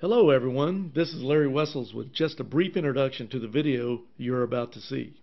[0.00, 4.44] Hello everyone, this is Larry Wessels with just a brief introduction to the video you're
[4.44, 5.14] about to see.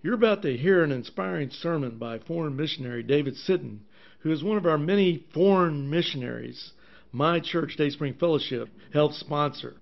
[0.00, 3.80] You're about to hear an inspiring sermon by foreign missionary David Sitton,
[4.20, 6.70] who is one of our many foreign missionaries
[7.10, 9.74] my church Dayspring Fellowship helps sponsor.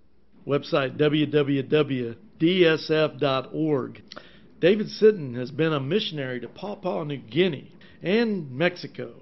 [0.46, 2.16] Website www.dsf.org.
[4.58, 9.16] David Sitton has been a missionary to Papua New Guinea and Mexico.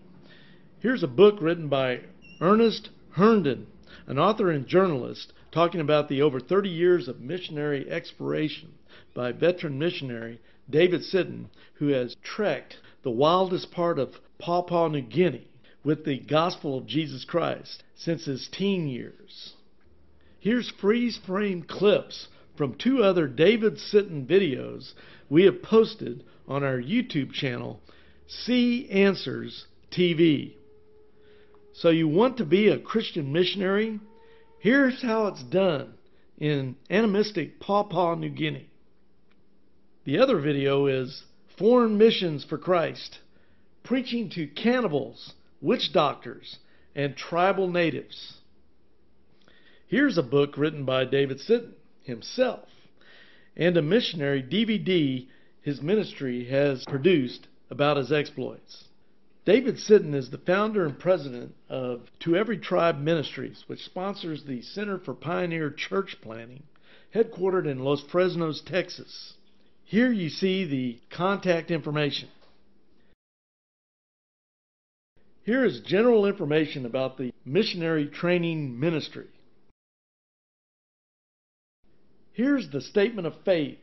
[0.79, 2.03] Here's a book written by
[2.41, 3.67] Ernest Herndon
[4.07, 8.73] an author and journalist talking about the over 30 years of missionary exploration
[9.15, 15.49] by veteran missionary David Sitton, who has trekked the wildest part of Papua New Guinea
[15.85, 19.55] with the gospel of Jesus Christ since his teen years.
[20.41, 24.93] Here's freeze frame clips from two other David Sitton videos
[25.29, 27.81] we have posted on our YouTube channel,
[28.27, 30.56] See Answers TV.
[31.77, 34.01] So you want to be a Christian missionary?
[34.61, 35.93] Here's how it's done
[36.39, 38.71] in animistic Papua New Guinea.
[40.05, 41.25] The other video is
[41.59, 43.19] Foreign Missions for Christ,
[43.83, 46.61] preaching to cannibals, witch doctors,
[46.95, 48.39] and tribal natives.
[49.87, 52.71] Here's a book written by David Sitton himself
[53.55, 55.29] and a missionary DVD
[55.61, 58.86] his ministry has produced about his exploits.
[59.47, 64.61] David Sitton is the founder and president of To Every Tribe Ministries, which sponsors the
[64.61, 66.65] Center for Pioneer Church Planting,
[67.15, 69.35] headquartered in Los Fresnos, Texas.
[69.85, 72.29] Here you see the contact information.
[75.45, 79.29] Here is general information about the missionary training ministry.
[82.33, 83.79] Here's the statement of faith.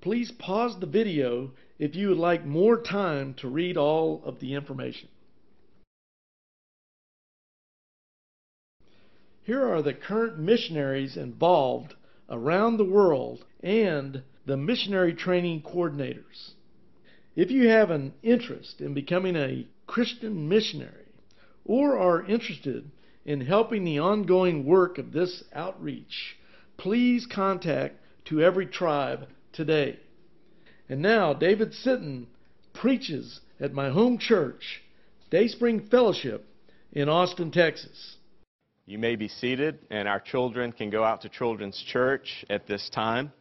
[0.00, 4.54] Please pause the video if you would like more time to read all of the
[4.54, 5.08] information.
[9.44, 11.94] Here are the current missionaries involved
[12.28, 16.52] around the world and the missionary training coordinators.
[17.34, 21.06] If you have an interest in becoming a Christian missionary
[21.64, 22.90] or are interested
[23.24, 26.36] in helping the ongoing work of this outreach,
[26.76, 29.98] please contact To Every Tribe today.
[30.88, 32.26] And now David Sitton
[32.72, 34.82] preaches at my home church,
[35.30, 36.46] Dayspring Fellowship
[36.92, 38.16] in Austin, Texas.
[38.86, 42.88] You may be seated, and our children can go out to children's church at this
[42.88, 43.32] time.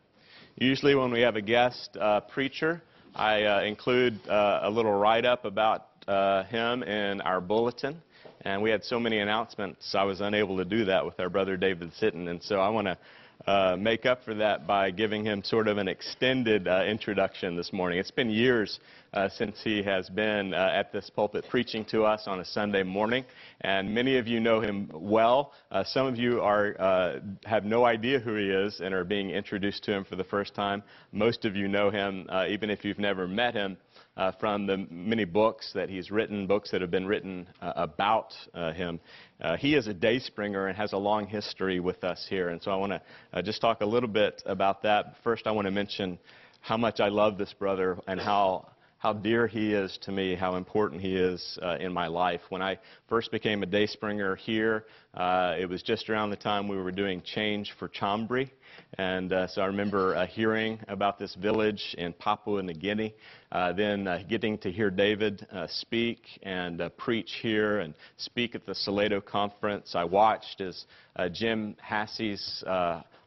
[0.58, 2.82] Usually, when we have a guest uh, preacher,
[3.16, 8.02] I uh, include uh, a little write up about uh, him in our bulletin.
[8.42, 11.58] And we had so many announcements, I was unable to do that with our brother
[11.58, 12.30] David Sitton.
[12.30, 12.98] And so I want to
[13.46, 17.72] uh, make up for that by giving him sort of an extended uh, introduction this
[17.72, 18.00] morning.
[18.00, 18.80] It's been years
[19.14, 22.84] uh, since he has been uh, at this pulpit preaching to us on a Sunday
[22.84, 23.24] morning,
[23.62, 25.54] and many of you know him well.
[25.72, 29.30] Uh, some of you are uh, have no idea who he is and are being
[29.30, 30.84] introduced to him for the first time.
[31.12, 33.78] Most of you know him, even if you've never met him
[34.18, 38.34] uh, from the many books that he's written, books that have been written uh, about
[38.54, 39.00] uh, him.
[39.40, 42.50] Uh, he is a day springer and has a long history with us here.
[42.50, 43.02] And so I want to
[43.34, 45.14] uh, just talk a little bit about that.
[45.24, 46.18] First, I want to mention
[46.62, 48.68] how much I love this brother and how
[49.00, 52.42] how dear he is to me, how important he is uh, in my life.
[52.50, 56.78] When I first became a Dayspringer here, uh, it was just around the time we
[56.78, 58.50] were doing Change for Chambri.
[58.98, 63.14] And uh, so I remember uh, hearing about this village in Papua New Guinea,
[63.52, 68.74] uh, then uh, getting to hear David speak and preach here and speak at the
[68.74, 69.94] Salado conference.
[69.96, 70.86] I watched as
[71.34, 72.64] Jim Hassey's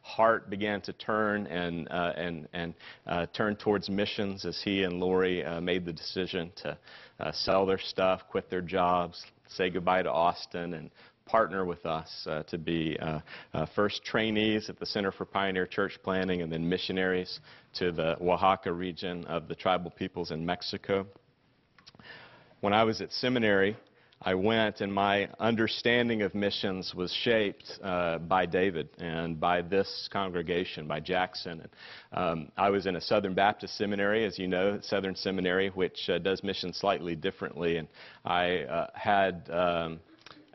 [0.01, 2.73] heart began to turn and, and, and
[3.33, 6.77] turn towards missions as he and Lori made the decision to
[7.33, 10.89] sell their stuff, quit their jobs, say goodbye to Austin, and
[11.31, 13.19] partner with us uh, to be uh,
[13.53, 17.39] uh, first trainees at the Center for Pioneer Church Planting and then missionaries
[17.75, 21.07] to the Oaxaca region of the tribal peoples in Mexico.
[22.59, 23.77] When I was at seminary,
[24.23, 30.07] I went and my understanding of missions was shaped uh, by David and by this
[30.11, 31.61] congregation, by Jackson.
[31.61, 31.69] And,
[32.13, 36.19] um, I was in a Southern Baptist seminary, as you know, Southern Seminary, which uh,
[36.19, 37.77] does missions slightly differently.
[37.77, 37.87] And
[38.23, 39.99] I uh, had um,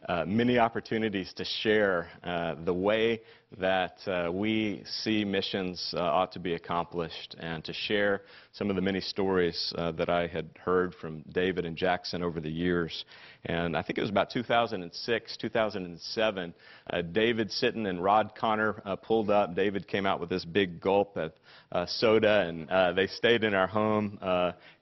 [0.09, 3.21] uh, many opportunities to share uh, the way
[3.59, 8.23] that uh, we see missions uh, ought to be accomplished and to share
[8.53, 12.41] some of the many stories uh, that I had heard from David and Jackson over
[12.41, 13.05] the years.
[13.45, 16.55] And I think it was about 2006, 2007,
[16.91, 19.55] uh, David Sitton and Rod Connor pulled up.
[19.55, 24.19] David came out with this big gulp of soda, and they stayed in our home.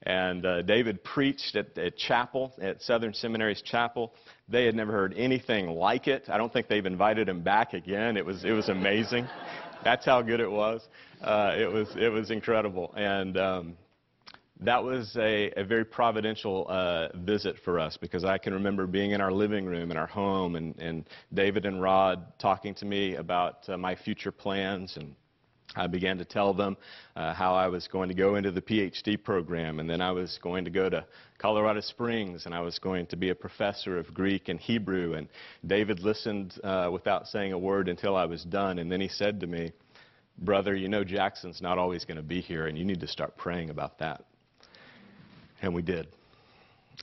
[0.03, 4.15] and David preached at, at chapel, at Southern Seminary's chapel
[4.49, 6.29] They had never heard anything like it.
[6.29, 8.17] I don't think they've invited him back again.
[8.19, 9.27] It was, it was amazing.
[9.83, 10.89] That's how good it was.
[11.21, 12.95] Uh, it was, it was incredible.
[12.97, 13.77] And um,
[14.61, 19.11] that was a, a very providential uh, visit for us because I can remember being
[19.11, 23.17] in our living room in our home and, and David and Rod talking to me
[23.17, 25.15] about uh, my future plans and
[25.76, 26.76] I began to tell them
[27.17, 30.38] uh, how I was going to go into the PhD program, and then I was
[30.43, 31.05] going to go to
[31.38, 35.15] Colorado Springs, and I was going to be a professor of Greek and Hebrew.
[35.15, 35.29] And
[35.67, 39.41] David listened uh, without saying a word until I was done, and then he said
[39.41, 39.73] to me,
[40.38, 43.37] Brother, you know Jackson's not always going to be here, and you need to start
[43.37, 44.25] praying about that.
[45.62, 46.09] And we did.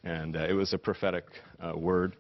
[0.04, 1.26] And uh, it was a prophetic
[1.60, 2.16] uh, word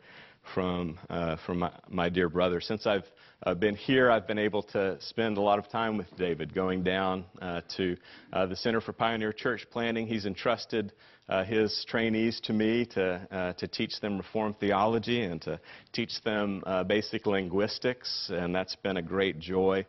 [0.53, 2.59] from, uh, from my, my, dear brother.
[2.59, 3.05] Since I've
[3.43, 6.83] uh, been here, I've been able to spend a lot of time with David, going
[6.83, 7.95] down uh, to
[8.33, 10.07] uh, the Center for Pioneer Church Planting.
[10.07, 10.91] He's entrusted
[11.29, 15.59] uh, his trainees to me to, uh, to teach them Reformed theology and to
[15.93, 19.85] teach them basic linguistics, and that's been a great joy.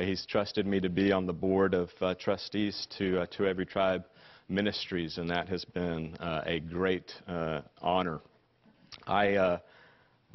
[0.00, 4.04] he's trusted me to be on the board of trustees to, to Every Tribe
[4.48, 7.12] Ministries, and that has been a great
[7.82, 8.20] honor.
[9.06, 9.58] I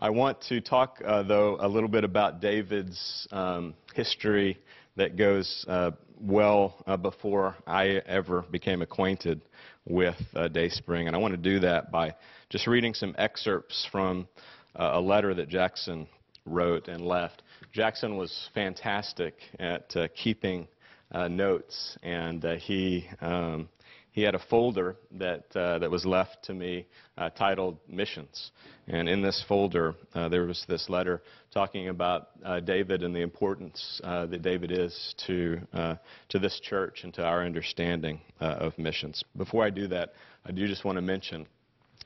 [0.04, 4.58] I want to talk, uh, though, a little bit about David's um, history
[4.96, 9.42] that goes uh, well uh, before I ever became acquainted
[9.86, 11.06] with uh, Dayspring.
[11.06, 12.16] And I want to do that by
[12.50, 14.28] just reading some excerpts from
[14.76, 16.08] uh, a letter that Jackson
[16.48, 17.44] wrote and left.
[17.72, 20.68] Jackson was fantastic at uh, keeping
[21.14, 23.70] notes, and he um,
[24.12, 26.86] he had a folder that, uh, that was left to me
[27.18, 28.52] uh, titled Missions.
[28.88, 31.22] And in this folder, uh, there was this letter
[31.54, 35.96] talking about uh, David and the importance uh, that David is to, uh,
[36.30, 39.24] to this church and to our understanding of missions.
[39.38, 40.14] Before I do that,
[40.46, 41.48] I do just want to mention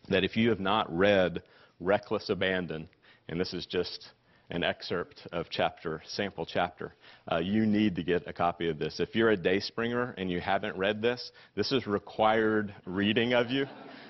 [0.09, 1.41] that if you have not read
[1.79, 2.87] Reckless Abandon,
[3.29, 4.11] and this is just
[4.49, 6.93] an excerpt of chapter, sample chapter.
[7.31, 8.99] Uh, you need to get a copy of this.
[8.99, 13.65] If you're a Dayspringer and you haven't read this, this is required reading of you.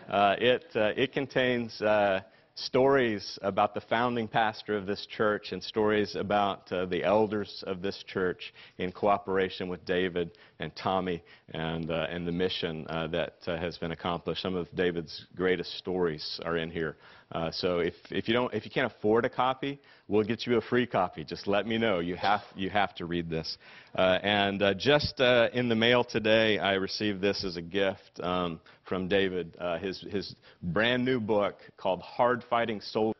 [0.09, 2.21] Uh, it, uh, it contains uh,
[2.55, 7.81] stories about the founding pastor of this church and stories about uh, the elders of
[7.81, 11.23] this church in cooperation with David and Tommy
[11.53, 14.41] and, uh, and the mission uh, that uh, has been accomplished.
[14.41, 16.95] Some of David's greatest stories are in here.
[17.31, 20.57] Uh, so if, if, you don't, if you can't afford a copy, we'll get you
[20.57, 21.23] a free copy.
[21.23, 21.99] Just let me know.
[21.99, 23.57] You have, you have to read this.
[23.95, 29.07] Uh, and just in the mail today, I received this as a gift um, from
[29.07, 33.15] David, his, his brand new book called Hard Fighting Soldiers.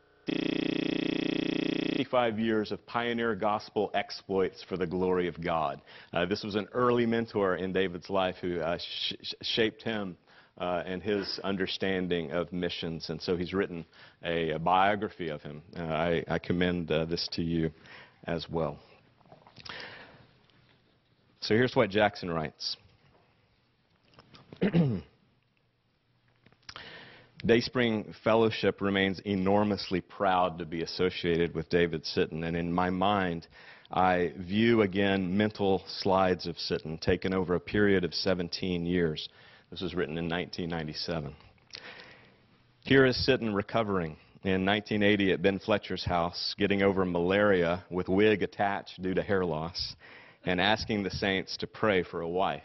[2.06, 5.82] 55 years of pioneer gospel exploits for the glory of God.
[6.12, 10.16] Uh, this was an early mentor in David's life who uh, sh- shaped him
[10.58, 13.10] uh, and his understanding of missions.
[13.10, 13.84] And so he's written
[14.24, 15.62] a, a biography of him.
[15.76, 17.72] Uh, I, I, commend uh, this to you
[18.24, 18.78] as well.
[21.40, 22.76] So here's what Jackson writes.
[27.46, 33.46] Dayspring Fellowship remains enormously proud to be associated with David Sitton, and in my mind,
[33.88, 39.28] I view again mental slides of Sitton taken over a period of 17 years.
[39.70, 41.36] This was written in 1997.
[42.80, 48.42] Here is Sitton recovering in 1980 at Ben Fletcher's house, getting over malaria with wig
[48.42, 49.94] attached due to hair loss,
[50.44, 52.62] and asking the saints to pray for a wife.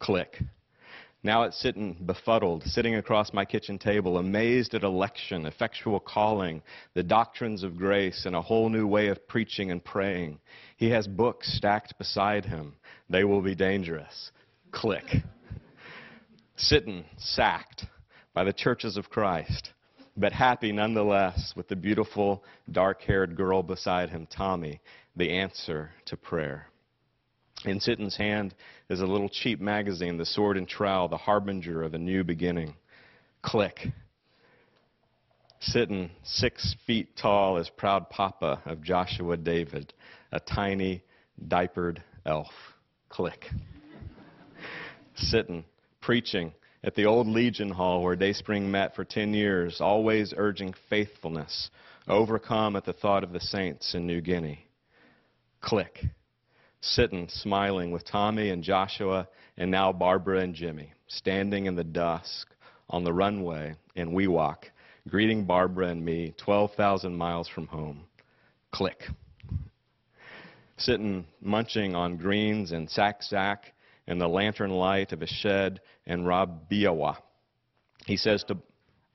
[0.00, 0.36] Click.
[1.26, 6.62] Now it's Sitton befuddled, sitting across my kitchen table, amazed at election, effectual calling,
[6.94, 10.38] the doctrines of grace, and a whole new way of preaching and praying.
[10.76, 12.76] He has books stacked beside him.
[13.10, 14.30] They will be dangerous.
[14.70, 15.16] Click.
[16.56, 17.86] Sitton, sacked
[18.32, 19.72] by the churches of Christ,
[20.16, 24.80] but happy nonetheless with the beautiful, dark haired girl beside him, Tommy,
[25.16, 26.68] the answer to prayer.
[27.66, 28.54] In Sitton's hand
[28.88, 32.74] is a little cheap magazine, The Sword and Trowel, the harbinger of a new beginning.
[33.42, 33.88] Click.
[35.60, 39.92] Sitton, six feet tall, as proud papa of Joshua David,
[40.30, 41.02] a tiny,
[41.48, 42.52] diapered elf.
[43.08, 43.46] Click.
[45.16, 45.64] Sitton,
[46.00, 46.52] preaching
[46.84, 51.70] at the old Legion Hall where Dayspring met for 10 years, always urging faithfulness,
[52.06, 54.68] overcome at the thought of the saints in New Guinea.
[55.60, 56.04] Click
[56.86, 62.48] Sitton, smiling with Tommy and Joshua and now Barbara and Jimmy, standing in the dusk
[62.88, 64.64] on the runway in Wewak,
[65.08, 68.04] greeting Barbara and me 12,000 miles from home.
[68.72, 69.02] Click.
[70.78, 73.72] Sitton, munching on greens and sack sack
[74.06, 77.16] in the lantern light of a shed in Rabiawa.
[78.06, 78.58] He says to,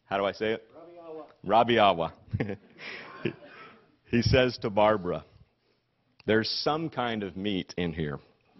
[0.05, 0.67] how do I say it?
[1.45, 2.11] Rabiawa.
[4.05, 5.23] he says to Barbara,
[6.25, 8.19] There's some kind of meat in here,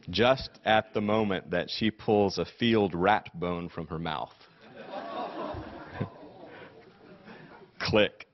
[0.10, 4.34] just at the moment that she pulls a field rat bone from her mouth.
[7.80, 8.26] Click.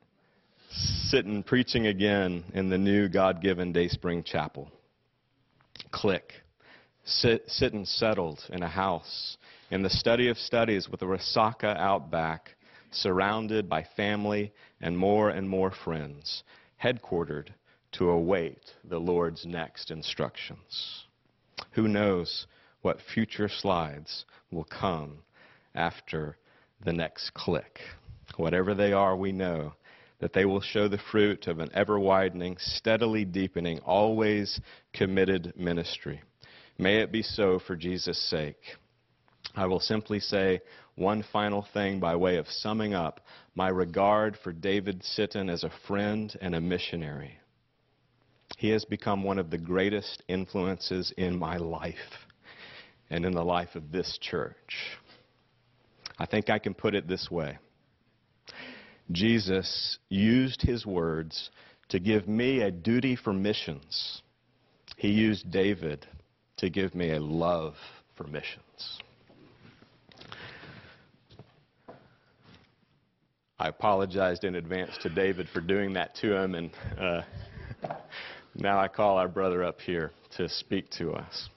[1.12, 4.72] Sitton preaching again in the new God given Day Spring Chapel.
[5.92, 6.34] Click.
[7.06, 9.38] Sit, Sitton settled in a house
[9.72, 12.56] in the study of studies with a Resaca out back,
[12.92, 16.44] surrounded by family and more and more friends,
[16.82, 17.48] headquartered
[17.94, 21.06] to await the Lord's next instructions.
[21.72, 22.48] Who knows
[22.82, 25.20] what future slides will come
[25.74, 26.38] after
[26.84, 27.80] the next click?
[28.36, 29.74] Whatever they are, we know
[30.20, 34.60] that they will show the fruit of an ever widening, steadily deepening, always
[34.94, 36.22] committed ministry.
[36.78, 38.62] May it be so for Jesus' sake.
[39.56, 40.62] I will simply say
[40.96, 43.22] one final thing by way of summing up
[43.56, 47.40] my regard for David Sitton as a friend and a missionary.
[48.58, 52.26] He has become one of the greatest influences in my life
[53.08, 54.98] and in the life of this church.
[56.18, 57.60] I think I can put it this way
[59.12, 61.52] Jesus used his words
[61.90, 64.24] to give me a duty for missions.
[64.98, 66.08] He used David
[66.58, 67.76] to give me a love
[68.16, 69.00] for missions.
[73.60, 77.22] I apologized in advance to David for doing that to him, and uh,
[78.58, 81.50] now I call our brother up here to speak to us.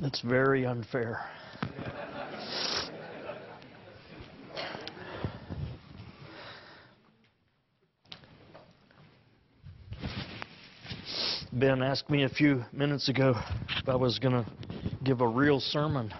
[0.00, 1.20] That's very unfair.
[11.52, 13.34] Ben asked me a few minutes ago
[13.76, 14.46] if I was going to
[15.04, 16.14] give a real sermon.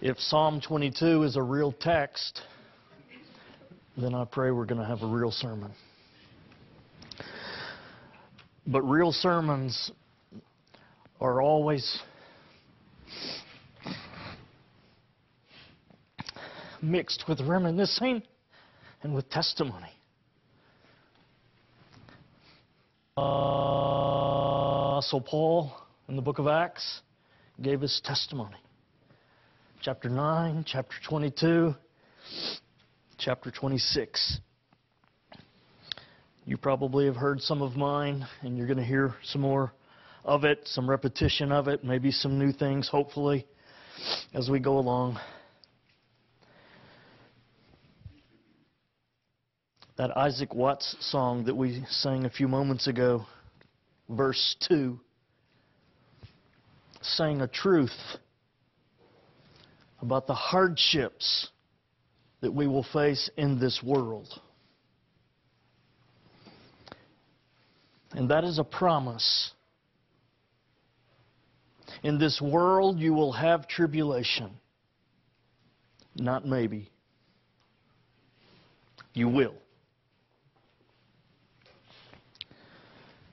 [0.00, 2.40] if Psalm 22 is a real text,
[3.98, 5.72] then I pray we're going to have a real sermon.
[8.70, 9.90] But real sermons
[11.20, 11.98] are always
[16.80, 18.22] mixed with reminiscing
[19.02, 19.90] and with testimony.
[23.16, 25.72] Uh, so Paul
[26.08, 27.00] in the book of Acts
[27.60, 28.60] gave his testimony.
[29.82, 31.74] Chapter 9, chapter 22,
[33.18, 34.38] chapter 26.
[36.50, 39.72] You probably have heard some of mine, and you're going to hear some more
[40.24, 43.46] of it, some repetition of it, maybe some new things, hopefully,
[44.34, 45.20] as we go along.
[49.96, 53.26] That Isaac Watts song that we sang a few moments ago,
[54.08, 54.98] verse 2,
[57.00, 57.96] sang a truth
[60.02, 61.46] about the hardships
[62.40, 64.40] that we will face in this world.
[68.12, 69.52] And that is a promise.
[72.02, 74.50] In this world, you will have tribulation.
[76.16, 76.90] Not maybe.
[79.14, 79.54] You will.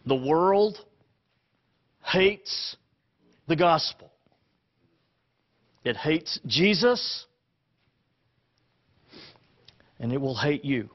[0.06, 0.78] The world
[2.04, 2.78] hates
[3.48, 4.12] the gospel.
[5.84, 7.26] It hates Jesus,
[10.00, 10.90] and it will hate you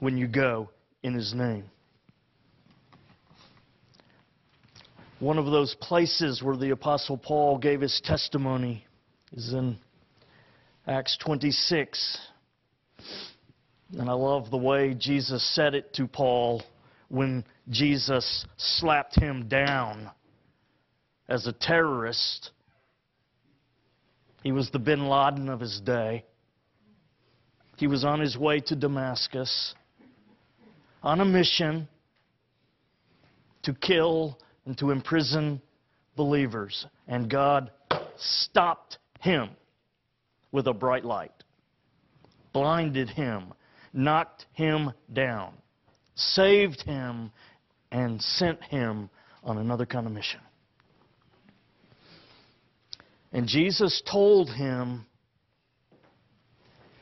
[0.00, 0.70] when you go
[1.02, 1.64] in His name.
[5.20, 8.86] One of those places where the Apostle Paul gave his testimony
[9.32, 9.76] is in
[10.86, 12.18] Acts 26.
[13.98, 16.62] And I love the way Jesus said it to Paul
[17.08, 20.08] when Jesus slapped him down
[21.28, 22.52] as a terrorist.
[24.44, 26.26] He was the bin Laden of his day.
[27.76, 29.74] He was on his way to Damascus
[31.02, 31.88] on a mission
[33.64, 35.62] to kill and to imprison
[36.14, 36.86] believers.
[37.08, 37.70] And God
[38.18, 39.48] stopped him
[40.52, 41.32] with a bright light,
[42.52, 43.54] blinded him,
[43.94, 45.54] knocked him down,
[46.14, 47.32] saved him,
[47.90, 49.08] and sent him
[49.42, 50.40] on another kind of mission.
[53.32, 55.06] And Jesus told him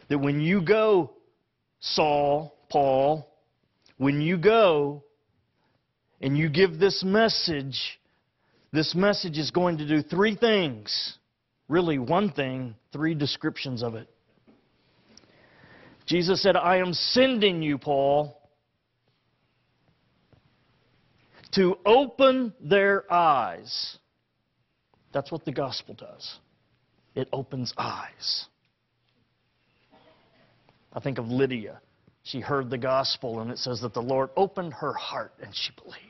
[0.09, 1.15] that when you go,
[1.81, 3.29] Saul, Paul,
[3.97, 5.03] when you go
[6.21, 8.01] and you give this message,
[8.73, 11.19] this message is going to do three things.
[11.69, 14.09] Really, one thing, three descriptions of it.
[16.07, 18.41] Jesus said, I am sending you, Paul,
[21.53, 23.99] to open their eyes.
[25.13, 26.37] That's what the gospel does.
[27.15, 28.47] It opens eyes.
[30.93, 31.81] I think of Lydia.
[32.23, 35.73] She heard the gospel, and it says that the Lord opened her heart and she
[35.83, 36.06] believed.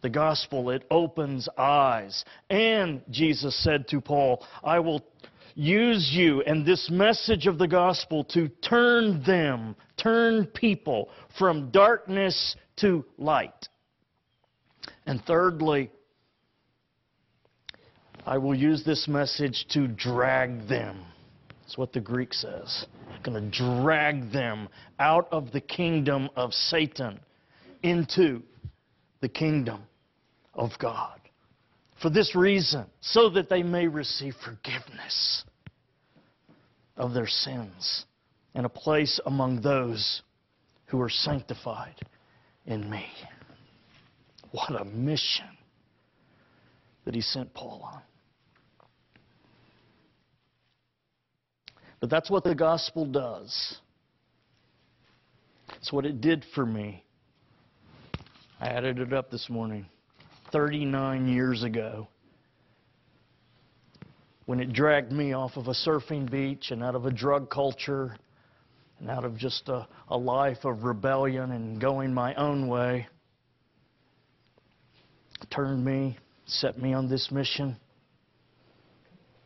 [0.00, 2.24] The gospel, it opens eyes.
[2.50, 5.04] And Jesus said to Paul, I will
[5.54, 12.54] use you and this message of the gospel to turn them, turn people from darkness
[12.76, 13.68] to light.
[15.04, 15.90] And thirdly,
[18.24, 21.04] I will use this message to drag them.
[21.62, 22.86] That's what the Greek says.
[23.10, 24.68] I'm going to drag them
[25.00, 27.18] out of the kingdom of Satan
[27.82, 28.42] into
[29.20, 29.82] the kingdom
[30.54, 31.20] of God.
[32.00, 35.44] For this reason, so that they may receive forgiveness
[36.96, 38.04] of their sins
[38.54, 40.22] and a place among those
[40.86, 41.96] who are sanctified
[42.66, 43.06] in me.
[44.50, 45.46] What a mission
[47.04, 48.02] that he sent Paul on.
[52.00, 53.78] But that's what the gospel does.
[55.76, 57.04] It's what it did for me.
[58.60, 59.86] I added it up this morning.
[60.52, 62.08] 39 years ago
[64.48, 68.16] when it dragged me off of a surfing beach and out of a drug culture
[68.98, 73.06] and out of just a, a life of rebellion and going my own way.
[75.50, 77.76] Turned me, set me on this mission,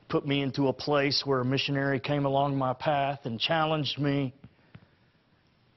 [0.09, 4.33] put me into a place where a missionary came along my path and challenged me.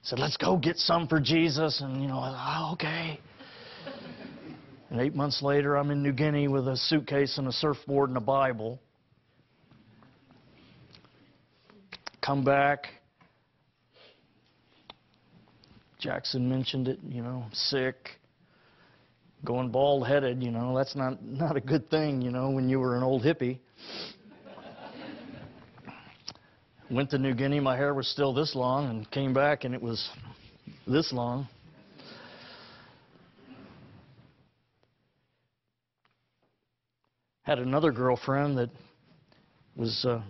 [0.06, 1.80] Said, let's go get some for Jesus.
[1.80, 3.18] And, you know, oh, okay.
[4.88, 8.16] And eight months later, I'm in New Guinea with a suitcase and a surfboard and
[8.16, 8.78] a Bible.
[12.24, 12.86] Come back.
[15.98, 18.10] Jackson mentioned it, you know, sick,
[19.44, 22.78] going bald headed, you know, that's not, not a good thing, you know, when you
[22.78, 23.58] were an old hippie.
[26.90, 29.82] Went to New Guinea, my hair was still this long, and came back and it
[29.82, 30.08] was
[30.86, 31.48] this long.
[37.46, 38.70] had another girlfriend that
[39.76, 40.20] was uh,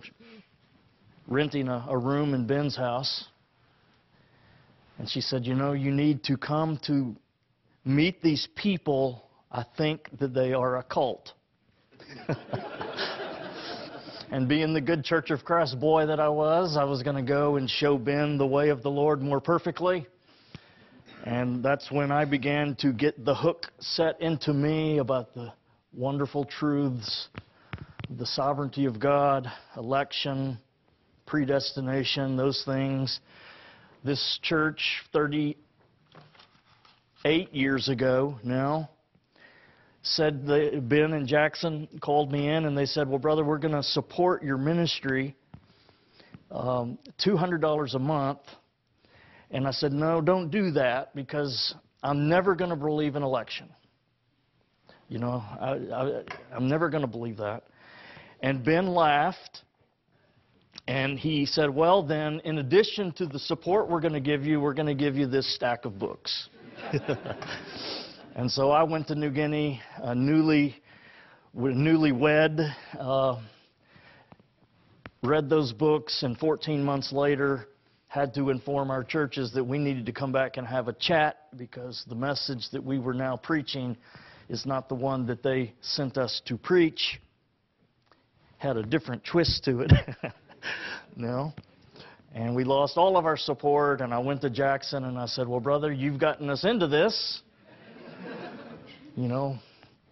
[1.26, 3.24] renting a, a room in Ben's house.
[4.98, 7.16] And she said, You know, you need to come to
[7.86, 9.30] meet these people.
[9.50, 11.32] I think that they are a cult.
[14.30, 17.22] and being the good Church of Christ boy that I was, I was going to
[17.22, 20.06] go and show Ben the way of the Lord more perfectly.
[21.24, 25.52] And that's when I began to get the hook set into me about the
[25.92, 27.28] wonderful truths
[28.08, 30.58] the sovereignty of God, election,
[31.26, 33.18] predestination, those things.
[34.04, 35.56] This church, 38
[37.52, 38.90] years ago now,
[40.06, 43.82] said Ben and Jackson called me in and they said, Well, brother, we're going to
[43.82, 45.34] support your ministry
[46.50, 48.40] um, $200 a month.
[49.50, 53.68] And I said, No, don't do that because I'm never going to believe in election.
[55.08, 56.22] You know, I, I,
[56.54, 57.64] I'm never going to believe that.
[58.40, 59.62] And Ben laughed.
[60.88, 64.60] And he said, Well, then, in addition to the support we're going to give you,
[64.60, 66.48] we're going to give you this stack of books.
[68.36, 70.76] and so I went to New Guinea, uh, newly,
[71.54, 72.60] newly wed,
[73.00, 73.40] uh,
[75.22, 77.66] read those books, and 14 months later,
[78.08, 81.48] had to inform our churches that we needed to come back and have a chat
[81.56, 83.96] because the message that we were now preaching
[84.50, 87.18] is not the one that they sent us to preach.
[88.58, 89.92] Had a different twist to it.
[91.16, 91.54] no.
[92.34, 95.48] And we lost all of our support, and I went to Jackson and I said,
[95.48, 97.40] Well, brother, you've gotten us into this.
[99.16, 99.58] You know,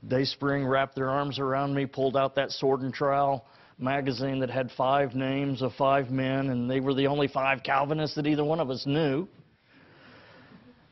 [0.09, 3.47] Dayspring wrapped their arms around me, pulled out that sword and trowel
[3.79, 8.17] magazine that had five names of five men, and they were the only five Calvinists
[8.17, 9.29] that either one of us knew.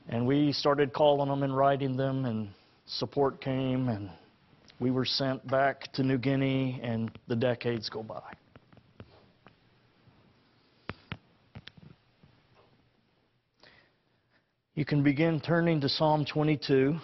[0.09, 2.49] And we started calling them and writing them, and
[2.87, 4.11] support came, and
[4.79, 8.23] we were sent back to New Guinea, and the decades go by.
[14.75, 16.99] You can begin turning to Psalm 22.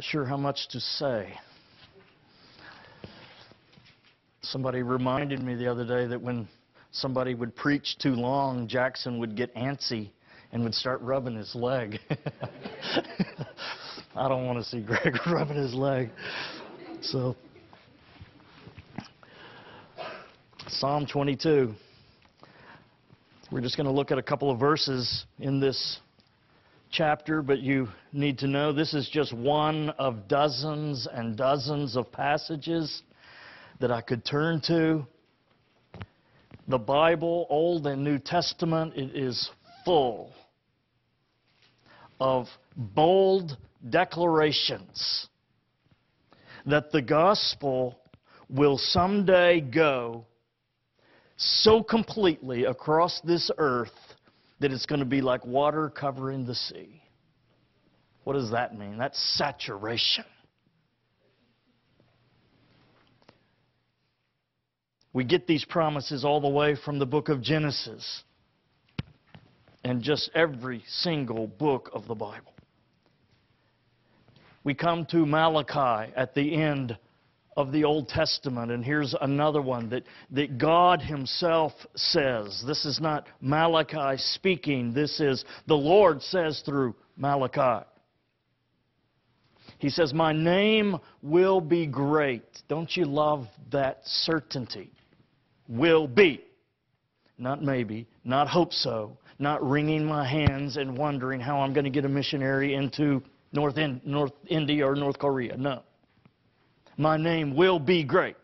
[0.00, 1.38] Not sure how much to say.
[4.40, 6.48] Somebody reminded me the other day that when
[6.90, 10.08] somebody would preach too long, Jackson would get antsy
[10.52, 11.98] and would start rubbing his leg.
[14.16, 16.08] I don't want to see Greg rubbing his leg.
[17.02, 17.36] So,
[20.66, 21.74] Psalm 22.
[23.52, 25.98] We're just going to look at a couple of verses in this
[26.90, 32.10] chapter, but you need to know this is just one of dozens and dozens of
[32.10, 33.02] passages
[33.80, 35.06] that I could turn to.
[36.68, 39.50] The Bible, Old and New Testament, it is
[39.84, 40.32] full
[42.20, 43.56] of bold
[43.88, 45.28] declarations
[46.66, 47.98] that the gospel
[48.48, 50.26] will someday go
[51.36, 53.88] so completely across this earth
[54.60, 57.02] that it's going to be like water covering the sea.
[58.24, 58.98] What does that mean?
[58.98, 60.24] That's saturation.
[65.12, 68.22] We get these promises all the way from the book of Genesis
[69.82, 72.52] and just every single book of the Bible.
[74.62, 76.96] We come to Malachi at the end
[77.60, 82.62] of the Old Testament, and here's another one that, that God Himself says.
[82.66, 87.86] This is not Malachi speaking, this is the Lord says through Malachi.
[89.78, 92.44] He says, My name will be great.
[92.68, 94.90] Don't you love that certainty?
[95.68, 96.44] Will be.
[97.38, 101.90] Not maybe, not hope so, not wringing my hands and wondering how I'm going to
[101.90, 105.56] get a missionary into North, North India or North Korea.
[105.56, 105.82] No.
[107.00, 108.36] My name will be great.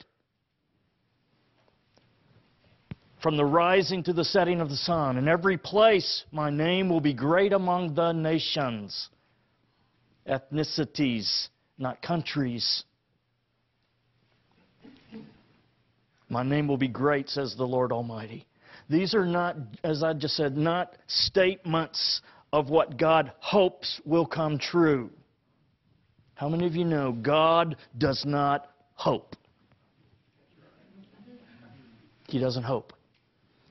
[3.22, 7.02] From the rising to the setting of the sun, in every place, my name will
[7.02, 9.10] be great among the nations,
[10.26, 12.84] ethnicities, not countries.
[16.30, 18.46] My name will be great, says the Lord Almighty.
[18.88, 22.22] These are not, as I just said, not statements
[22.54, 25.10] of what God hopes will come true.
[26.36, 29.34] How many of you know God does not hope?
[32.28, 32.92] He doesn't hope.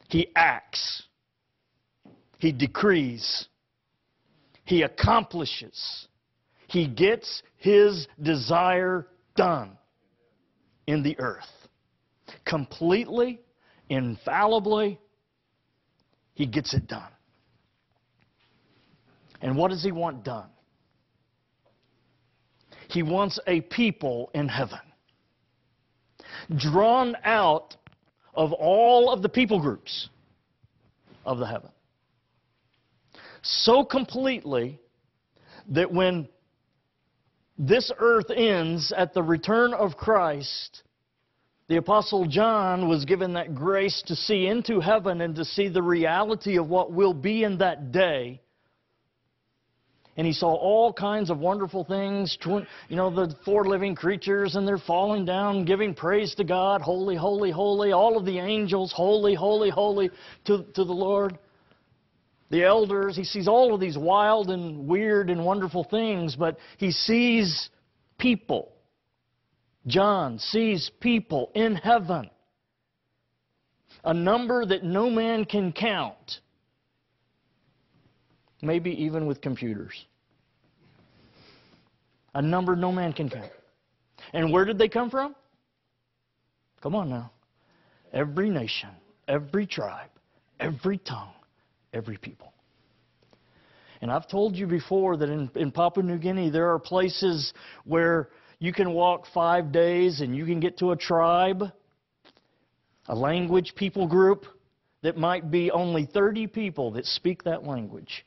[0.09, 1.03] He acts.
[2.39, 3.47] He decrees.
[4.63, 6.07] He accomplishes.
[6.67, 9.77] He gets his desire done
[10.87, 11.43] in the earth.
[12.45, 13.41] Completely,
[13.89, 14.99] infallibly,
[16.33, 17.11] he gets it done.
[19.39, 20.47] And what does he want done?
[22.89, 24.79] He wants a people in heaven,
[26.55, 27.75] drawn out
[28.33, 30.09] of all of the people groups
[31.25, 31.69] of the heaven.
[33.41, 34.79] So completely
[35.69, 36.27] that when
[37.57, 40.83] this earth ends at the return of Christ,
[41.67, 45.81] the Apostle John was given that grace to see into heaven and to see the
[45.81, 48.41] reality of what will be in that day
[50.17, 52.37] and he saw all kinds of wonderful things.
[52.45, 57.15] You know, the four living creatures, and they're falling down, giving praise to God, holy,
[57.15, 57.91] holy, holy.
[57.91, 60.09] All of the angels, holy, holy, holy
[60.45, 61.37] to, to the Lord.
[62.49, 66.91] The elders, he sees all of these wild and weird and wonderful things, but he
[66.91, 67.69] sees
[68.17, 68.71] people.
[69.87, 72.29] John sees people in heaven.
[74.03, 76.39] A number that no man can count
[78.65, 79.93] maybe even with computers.
[82.33, 83.51] A number no man can count.
[84.33, 85.35] And where did they come from?
[86.81, 87.31] Come on now.
[88.13, 88.89] Every nation,
[89.27, 90.09] every tribe,
[90.59, 91.33] every tongue,
[91.93, 92.53] every people.
[94.01, 97.53] And I've told you before that in, in Papua New Guinea, there are places
[97.85, 101.63] where you can walk five days and you can get to a tribe,
[103.07, 104.45] a language people group
[105.01, 108.25] that might be only 30 people that speak that language.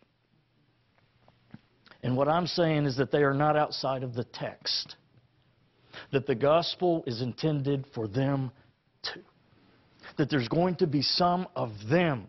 [2.02, 4.96] And what I'm saying is that they are not outside of the text,
[6.12, 8.52] that the gospel is intended for them
[9.02, 9.22] too.
[10.16, 12.26] That there's going to be some of them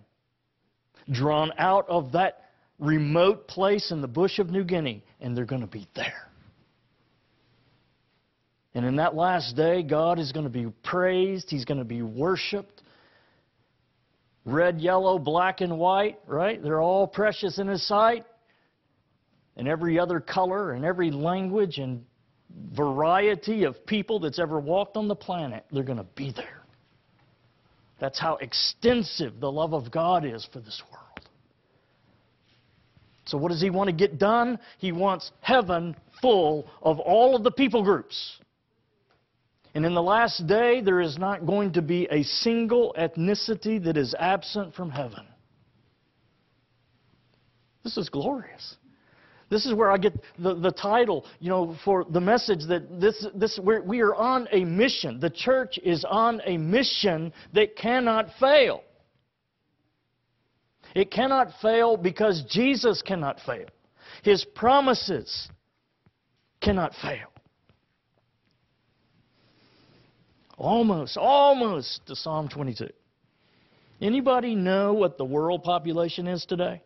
[1.11, 5.61] drawn out of that remote place in the bush of New Guinea, and they're going
[5.61, 6.27] to be there.
[8.73, 12.01] And in that last day, God is going to be praised, He's going to be
[12.01, 12.81] worshiped.
[14.45, 16.61] Red, yellow, black, and white, right?
[16.61, 18.25] They're all precious in His sight
[19.59, 22.01] and every other color and every language and
[22.73, 26.63] variety of people that's ever walked on the planet, they're going to be there.
[27.99, 31.27] That's how extensive the love of God is for this world.
[33.25, 34.57] So, what does He want to get done?
[34.77, 38.39] He wants heaven full of all of the people groups.
[39.75, 43.97] And in the last day, there is not going to be a single ethnicity that
[43.97, 45.27] is absent from heaven.
[47.83, 48.77] This is glorious.
[49.49, 53.25] This is where I get the, the title, you know, for the message that this,
[53.33, 55.19] this we're, we are on a mission.
[55.19, 58.83] The church is on a mission that cannot fail.
[60.95, 63.67] It cannot fail because Jesus cannot fail.
[64.23, 65.49] His promises
[66.61, 67.27] cannot fail.
[70.57, 72.89] Almost, almost to Psalm 22.
[74.01, 76.81] Anybody know what the world population is today?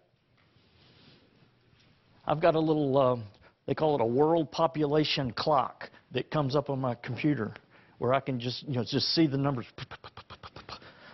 [2.25, 3.17] I've got a little, uh,
[3.65, 7.53] they call it a world population clock that comes up on my computer
[7.97, 9.65] where I can just, you know, just see the numbers.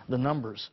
[0.08, 0.70] The numbers.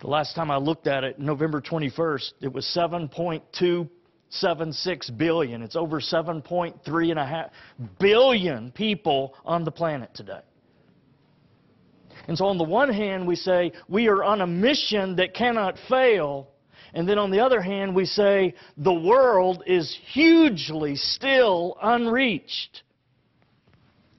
[0.00, 5.62] The last time I looked at it, November 21st, it was 7.276 billion.
[5.62, 7.50] It's over 7.3 and a half
[8.00, 10.40] billion people on the planet today.
[12.28, 15.76] And so on the one hand, we say we are on a mission that cannot
[15.88, 16.48] fail.
[16.94, 22.82] And then on the other hand, we say the world is hugely still unreached.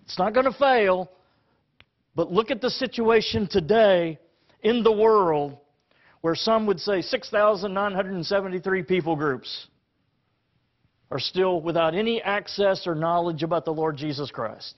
[0.05, 1.11] It's not going to fail,
[2.15, 4.19] but look at the situation today
[4.61, 5.57] in the world
[6.21, 9.67] where some would say 6,973 people groups
[11.11, 14.75] are still without any access or knowledge about the Lord Jesus Christ.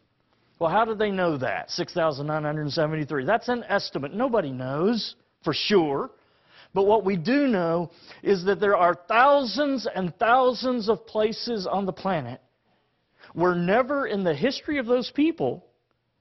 [0.59, 1.69] Well, how do they know that?
[1.71, 3.25] 6,973.
[3.25, 4.13] That's an estimate.
[4.13, 6.11] Nobody knows for sure.
[6.75, 7.89] But what we do know
[8.21, 12.41] is that there are thousands and thousands of places on the planet
[13.31, 15.65] where never in the history of those people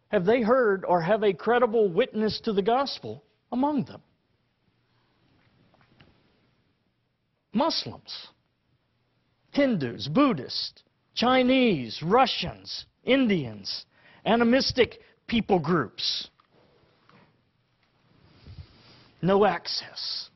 [0.08, 4.00] have they heard or have a credible witness to the gospel among them.
[7.52, 8.28] Muslims,
[9.50, 10.84] Hindus, Buddhists,
[11.16, 13.86] Chinese, Russians, Indians,
[14.24, 16.28] animistic people groups.
[19.20, 20.30] No access.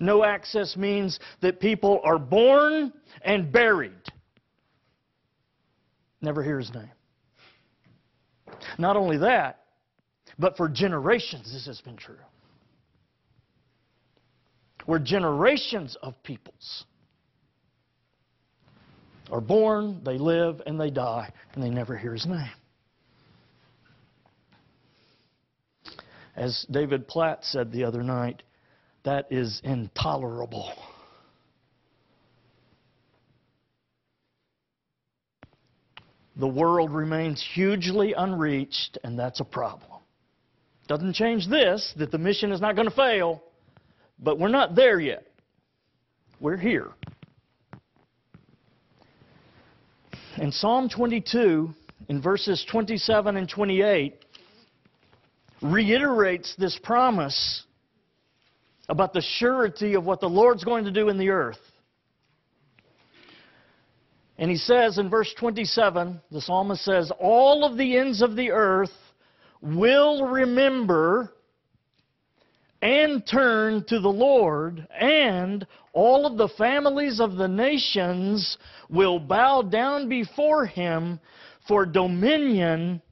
[0.00, 3.92] No access means that people are born and buried.
[6.20, 6.90] Never hear his name.
[8.78, 9.60] Not only that,
[10.38, 12.16] but for generations this has been true
[14.88, 16.86] where generations of peoples
[19.30, 22.48] are born, they live, and they die, and they never hear his name.
[26.34, 28.42] As David Platt said the other night,
[29.04, 30.72] that is intolerable.
[36.36, 40.00] The world remains hugely unreached, and that's a problem.
[40.86, 43.42] Doesn't change this, that the mission is not going to fail.
[44.20, 45.26] But we're not there yet.
[46.40, 46.92] We're here.
[50.38, 51.70] In Psalm 22,
[52.08, 54.24] in verses 27 and 28,
[55.60, 57.64] reiterates this promise
[58.88, 61.58] about the surety of what the Lord's going to do in the earth.
[64.38, 68.52] And he says in verse 27, the psalmist says, All of the ends of the
[68.52, 68.92] earth
[69.60, 71.32] will remember
[72.80, 78.56] and turn to the Lord, and all of the families of the nations
[78.88, 81.18] will bow down before him,
[81.66, 83.02] for dominion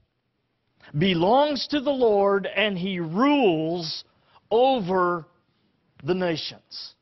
[0.97, 4.05] belongs to the Lord, and he rules
[4.53, 5.27] over
[6.07, 6.95] the nations.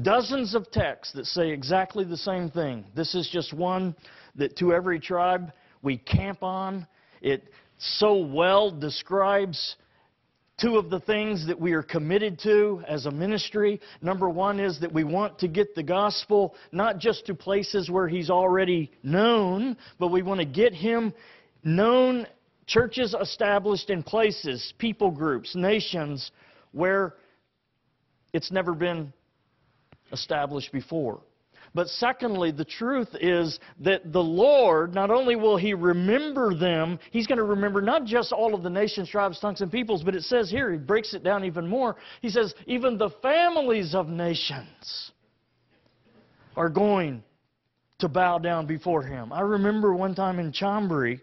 [0.00, 2.84] Dozens of texts that say exactly the same thing.
[2.94, 3.94] This is just one
[4.36, 5.52] that to every tribe
[5.82, 6.86] we camp on.
[7.20, 9.76] It so well describes
[10.58, 13.80] two of the things that we are committed to as a ministry.
[14.00, 18.08] Number one is that we want to get the gospel not just to places where
[18.08, 21.12] he's already known, but we want to get him
[21.64, 22.26] known,
[22.66, 26.30] churches established in places, people groups, nations
[26.72, 27.14] where
[28.32, 29.12] it's never been
[30.12, 31.20] established before.
[31.72, 37.28] But secondly, the truth is that the Lord, not only will He remember them, He's
[37.28, 40.24] going to remember not just all of the nations, tribes, tongues, and peoples, but it
[40.24, 41.96] says here, He breaks it down even more.
[42.22, 45.12] He says, even the families of nations
[46.56, 47.22] are going
[48.00, 49.32] to bow down before Him.
[49.32, 51.20] I remember one time in Chambri,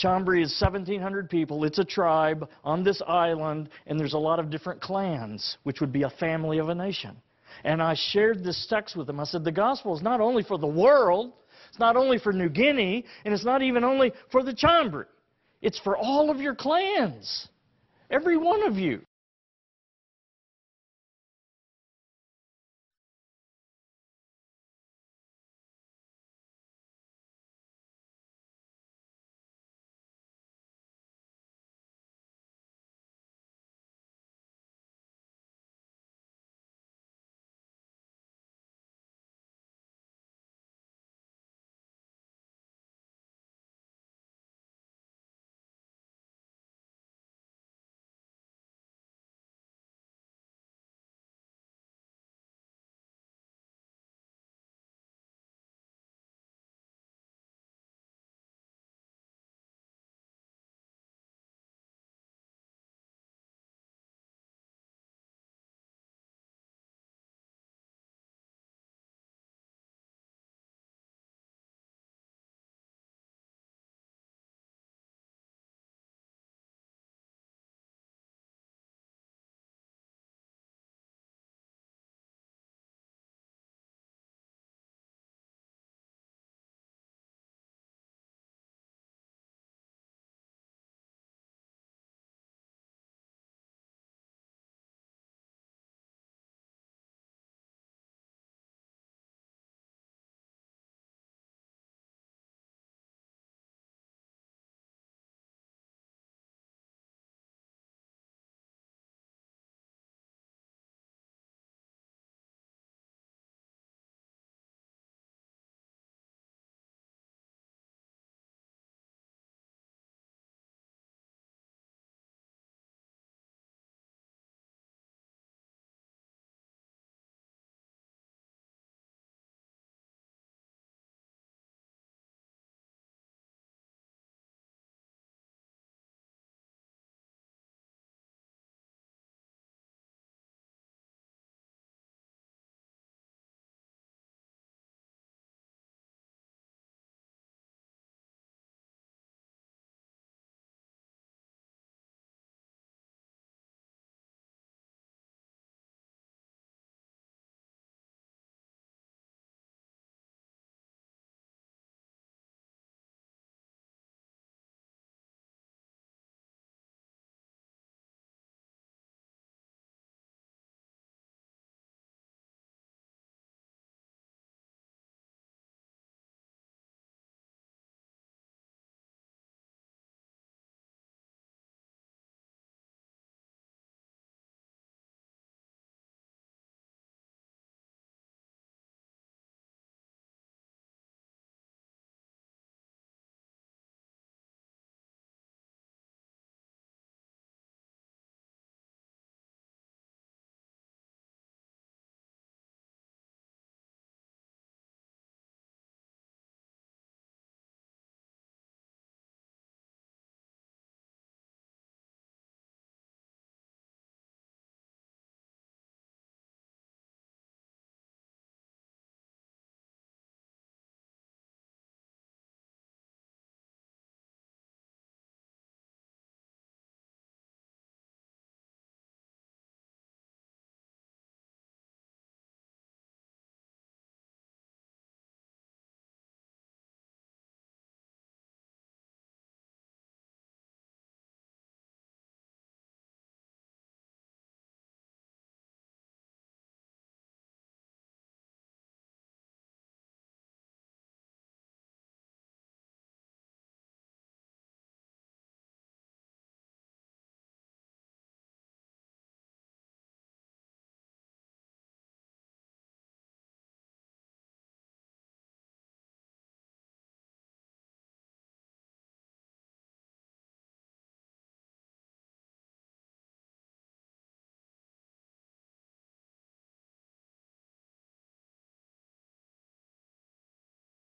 [0.00, 1.64] Chambri is 1,700 people.
[1.64, 5.92] It's a tribe on this island, and there's a lot of different clans, which would
[5.92, 7.16] be a family of a nation.
[7.64, 9.20] And I shared this text with them.
[9.20, 11.32] I said, The gospel is not only for the world,
[11.68, 15.04] it's not only for New Guinea, and it's not even only for the Chambri.
[15.60, 17.48] It's for all of your clans,
[18.10, 19.02] every one of you.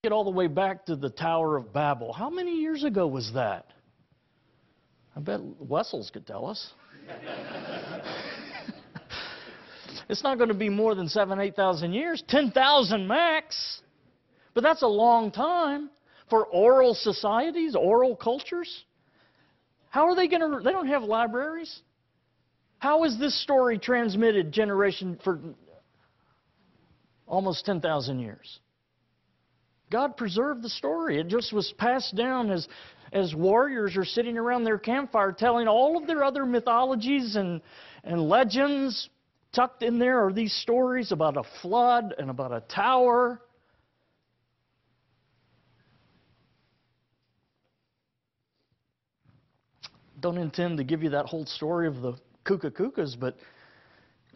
[0.01, 2.13] Get all the way back to the Tower of Babel.
[2.13, 3.65] How many years ago was that?
[5.13, 6.71] I bet Wessels could tell us.
[10.09, 13.81] it's not going to be more than seven, eight thousand years, ten thousand max.
[14.53, 15.89] But that's a long time
[16.29, 18.85] for oral societies, oral cultures.
[19.89, 20.63] How are they going to?
[20.63, 21.81] They don't have libraries.
[22.77, 25.41] How is this story transmitted generation for
[27.27, 28.59] almost 10,000 years?
[29.91, 31.19] God preserved the story.
[31.19, 32.67] It just was passed down as,
[33.11, 37.61] as warriors are sitting around their campfire telling all of their other mythologies and,
[38.03, 39.09] and legends.
[39.51, 43.41] Tucked in there are these stories about a flood and about a tower.
[50.19, 52.13] Don't intend to give you that whole story of the
[52.45, 53.37] Kukukukus, but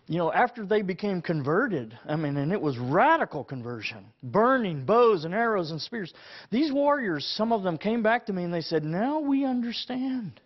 [0.08, 5.24] you know, after they became converted, I mean, and it was radical conversion, burning bows
[5.24, 6.14] and arrows and spears.
[6.51, 10.41] These warriors, some of them came back to me and they said, Now we understand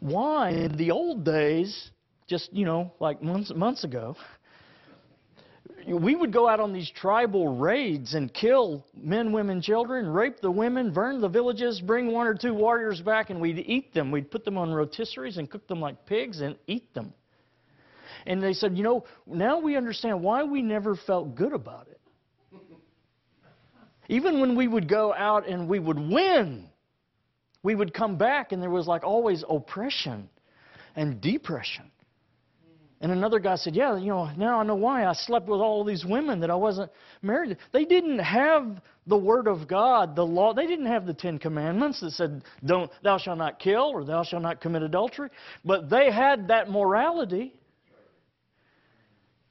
[0.00, 1.90] why in the old days,
[2.26, 4.16] just, you know, like months, months ago,
[5.86, 10.50] we would go out on these tribal raids and kill men, women, children, rape the
[10.50, 14.10] women, burn the villages, bring one or two warriors back, and we'd eat them.
[14.10, 17.12] We'd put them on rotisseries and cook them like pigs and eat them.
[18.26, 22.00] And they said, you know, now we understand why we never felt good about it.
[24.08, 26.68] Even when we would go out and we would win,
[27.62, 30.28] we would come back and there was like always oppression
[30.96, 31.90] and depression.
[33.02, 35.82] And another guy said, Yeah, you know, now I know why I slept with all
[35.82, 37.56] these women that I wasn't married to.
[37.72, 40.54] They didn't have the Word of God, the law.
[40.54, 44.22] They didn't have the Ten Commandments that said, Don't, Thou shalt not kill or Thou
[44.22, 45.30] shalt not commit adultery.
[45.64, 47.54] But they had that morality.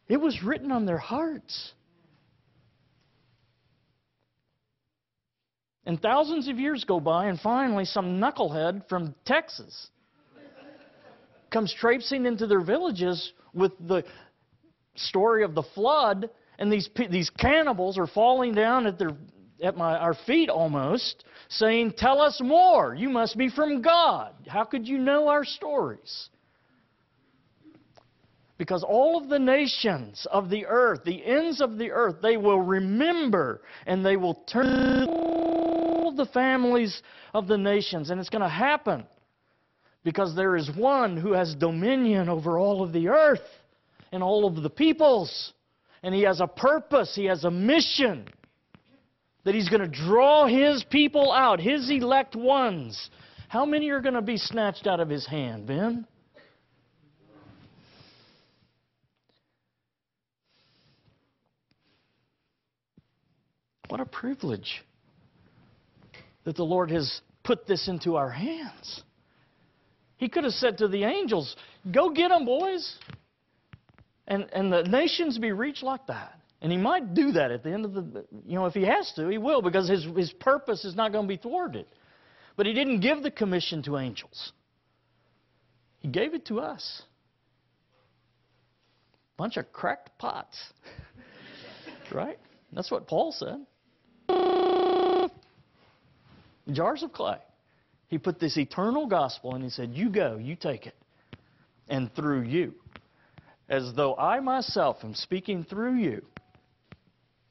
[0.07, 1.73] It was written on their hearts.
[5.85, 9.89] And thousands of years go by, and finally, some knucklehead from Texas
[11.49, 14.03] comes traipsing into their villages with the
[14.95, 19.11] story of the flood, and these, these cannibals are falling down at, their,
[19.61, 22.95] at my, our feet almost, saying, Tell us more.
[22.95, 24.33] You must be from God.
[24.47, 26.29] How could you know our stories?
[28.61, 32.61] Because all of the nations of the earth, the ends of the earth, they will
[32.61, 37.01] remember and they will turn all the families
[37.33, 38.11] of the nations.
[38.11, 39.07] And it's going to happen
[40.03, 43.39] because there is one who has dominion over all of the earth
[44.11, 45.53] and all of the peoples.
[46.03, 48.27] And he has a purpose, he has a mission
[49.43, 53.09] that he's going to draw his people out, his elect ones.
[53.47, 56.05] How many are going to be snatched out of his hand, Ben?
[63.91, 64.85] What a privilege
[66.45, 69.03] that the Lord has put this into our hands.
[70.15, 71.57] He could have said to the angels,
[71.91, 72.95] Go get them, boys.
[74.29, 76.39] And, and the nations be reached like that.
[76.61, 79.11] And he might do that at the end of the, you know, if he has
[79.17, 81.85] to, he will, because his, his purpose is not going to be thwarted.
[82.55, 84.53] But he didn't give the commission to angels,
[85.99, 87.01] he gave it to us.
[89.35, 90.57] Bunch of cracked pots.
[92.13, 92.39] right?
[92.71, 93.65] That's what Paul said
[96.75, 97.37] jars of clay.
[98.07, 100.95] He put this eternal gospel and he said, You go, you take it.
[101.87, 102.73] And through you,
[103.69, 106.25] as though I myself am speaking through you,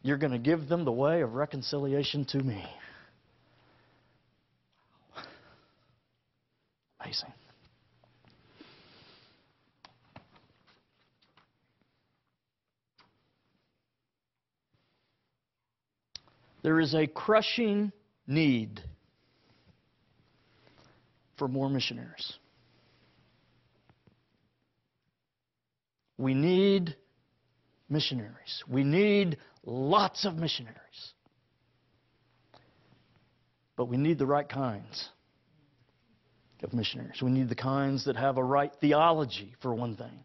[0.03, 2.64] you're going to give them the way of reconciliation to me.
[7.01, 7.33] Amazing.
[16.62, 17.93] There is a crushing
[18.27, 18.83] need
[21.41, 22.34] for more missionaries.
[26.18, 26.95] We need
[27.88, 28.62] missionaries.
[28.68, 30.76] We need lots of missionaries.
[33.74, 35.09] But we need the right kinds
[36.62, 37.22] of missionaries.
[37.22, 40.24] We need the kinds that have a right theology, for one thing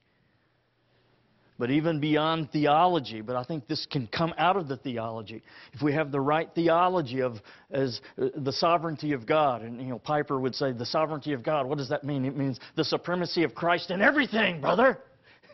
[1.57, 3.21] but even beyond theology.
[3.21, 5.41] But I think this can come out of the theology.
[5.73, 7.35] If we have the right theology of
[7.71, 11.43] as uh, the sovereignty of God, and you know, Piper would say the sovereignty of
[11.43, 11.65] God.
[11.65, 12.25] What does that mean?
[12.25, 14.99] It means the supremacy of Christ in everything, brother.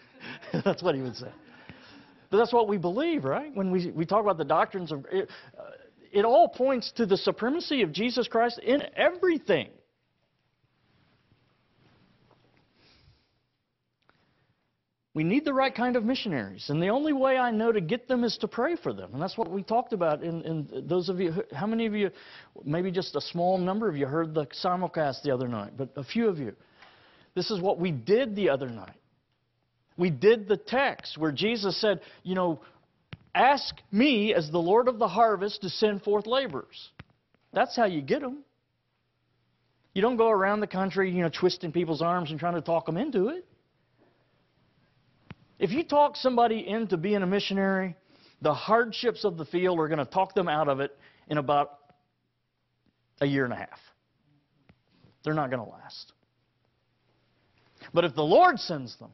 [0.66, 1.32] that's what he would say.
[2.30, 3.54] But that's what we believe, right?
[3.54, 5.64] When we, we talk about the doctrines of it, uh,
[6.12, 9.70] it all points to the supremacy of Jesus Christ in everything.
[15.14, 16.70] We need the right kind of missionaries.
[16.70, 19.10] And the only way I know to get them is to pray for them.
[19.14, 20.24] And that's what we talked about.
[20.24, 22.12] In, in those of you, how many of you,
[22.64, 26.04] maybe just a small number of you, heard the simulcast the other night, but a
[26.04, 26.56] few of you.
[27.36, 28.96] This is what we did the other night.
[29.98, 32.62] We did the text where Jesus said, you know,
[33.36, 36.90] ask me as the Lord of the harvest to send forth laborers.
[37.52, 38.40] That's how you get them.
[39.94, 42.86] You don't go around the country, you know, twisting people's arms and trying to talk
[42.86, 43.46] them into it.
[45.62, 47.96] If you talk somebody into being a missionary,
[48.42, 50.98] the hardships of the field are going to talk them out of it
[51.28, 51.78] in about
[53.22, 53.80] a year and a half.
[55.24, 56.14] They're not going to last.
[57.94, 59.12] But if the Lord sends them,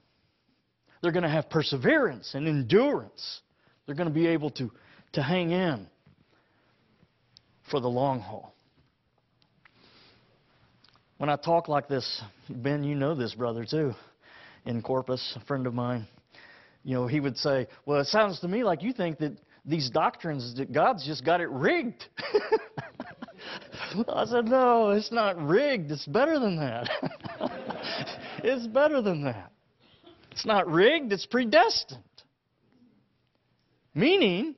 [1.01, 3.41] they're going to have perseverance and endurance.
[3.85, 4.71] They're going to be able to,
[5.13, 5.85] to hang in
[7.69, 8.55] for the long haul.
[11.17, 13.95] When I talk like this, Ben, you know this brother too,
[14.65, 16.07] in Corpus, a friend of mine,
[16.87, 19.89] you know, he would say, Well, it sounds to me like you think that these
[19.89, 22.05] doctrines, that God's just got it rigged.
[24.07, 25.91] I said, No, it's not rigged.
[25.91, 26.89] It's better than that.
[28.41, 29.51] it's better than that.
[30.31, 32.01] It's not rigged, it's predestined.
[33.93, 34.55] Meaning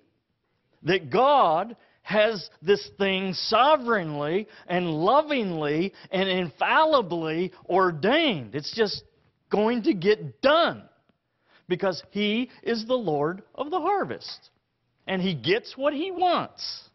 [0.83, 8.53] that God has this thing sovereignly and lovingly and infallibly ordained.
[8.53, 9.03] It's just
[9.49, 10.88] going to get done
[11.69, 14.49] because He is the Lord of the harvest.
[15.07, 16.89] And He gets what He wants.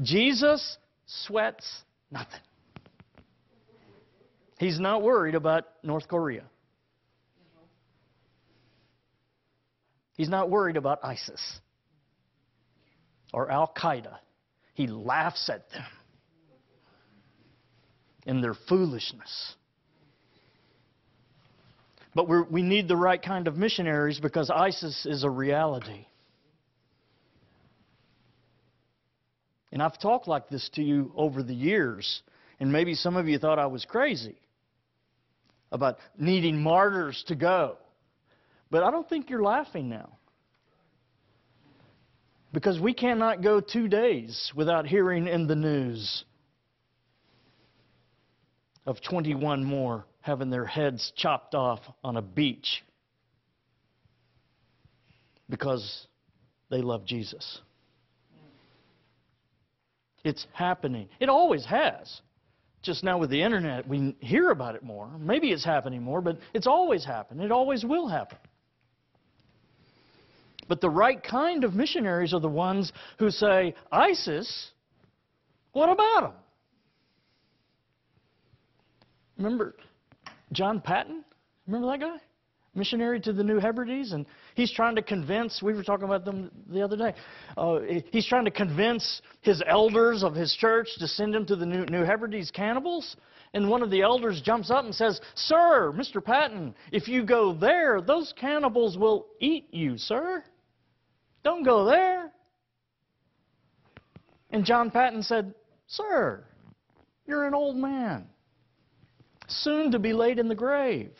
[0.00, 1.66] Jesus sweats
[2.10, 2.40] nothing.
[4.58, 6.44] He's not worried about North Korea.
[10.16, 11.40] He's not worried about ISIS
[13.32, 14.18] or Al Qaeda.
[14.74, 15.84] He laughs at them
[18.24, 19.54] in their foolishness.
[22.14, 26.06] But we need the right kind of missionaries because ISIS is a reality.
[29.72, 32.22] And I've talked like this to you over the years,
[32.60, 34.36] and maybe some of you thought I was crazy
[35.72, 37.78] about needing martyrs to go.
[38.70, 40.16] But I don't think you're laughing now.
[42.52, 46.24] Because we cannot go two days without hearing in the news
[48.86, 52.82] of 21 more having their heads chopped off on a beach
[55.50, 56.06] because
[56.70, 57.60] they love Jesus.
[60.24, 61.10] It's happening.
[61.20, 62.22] It always has.
[62.80, 65.10] Just now with the internet, we hear about it more.
[65.18, 67.42] Maybe it's happening more, but it's always happened.
[67.42, 68.38] It always will happen.
[70.68, 74.70] But the right kind of missionaries are the ones who say, ISIS,
[75.72, 76.32] what about them?
[79.36, 79.76] Remember
[80.54, 81.24] John Paton?
[81.66, 82.16] Remember that guy?
[82.76, 84.26] Missionary to the New Hebrides, and
[84.56, 87.14] he's trying to convince, we were talking about them the other day,
[87.56, 87.78] uh,
[88.10, 91.84] he's trying to convince his elders of his church to send him to the New,
[91.86, 93.16] New Hebrides cannibals.
[93.52, 96.22] And one of the elders jumps up and says, Sir, Mr.
[96.22, 100.42] Paton, if you go there, those cannibals will eat you, sir.
[101.44, 102.32] Don't go there.
[104.50, 105.54] And John Paton said,
[105.86, 106.42] Sir,
[107.26, 108.26] you're an old man,
[109.48, 111.12] soon to be laid in the grave,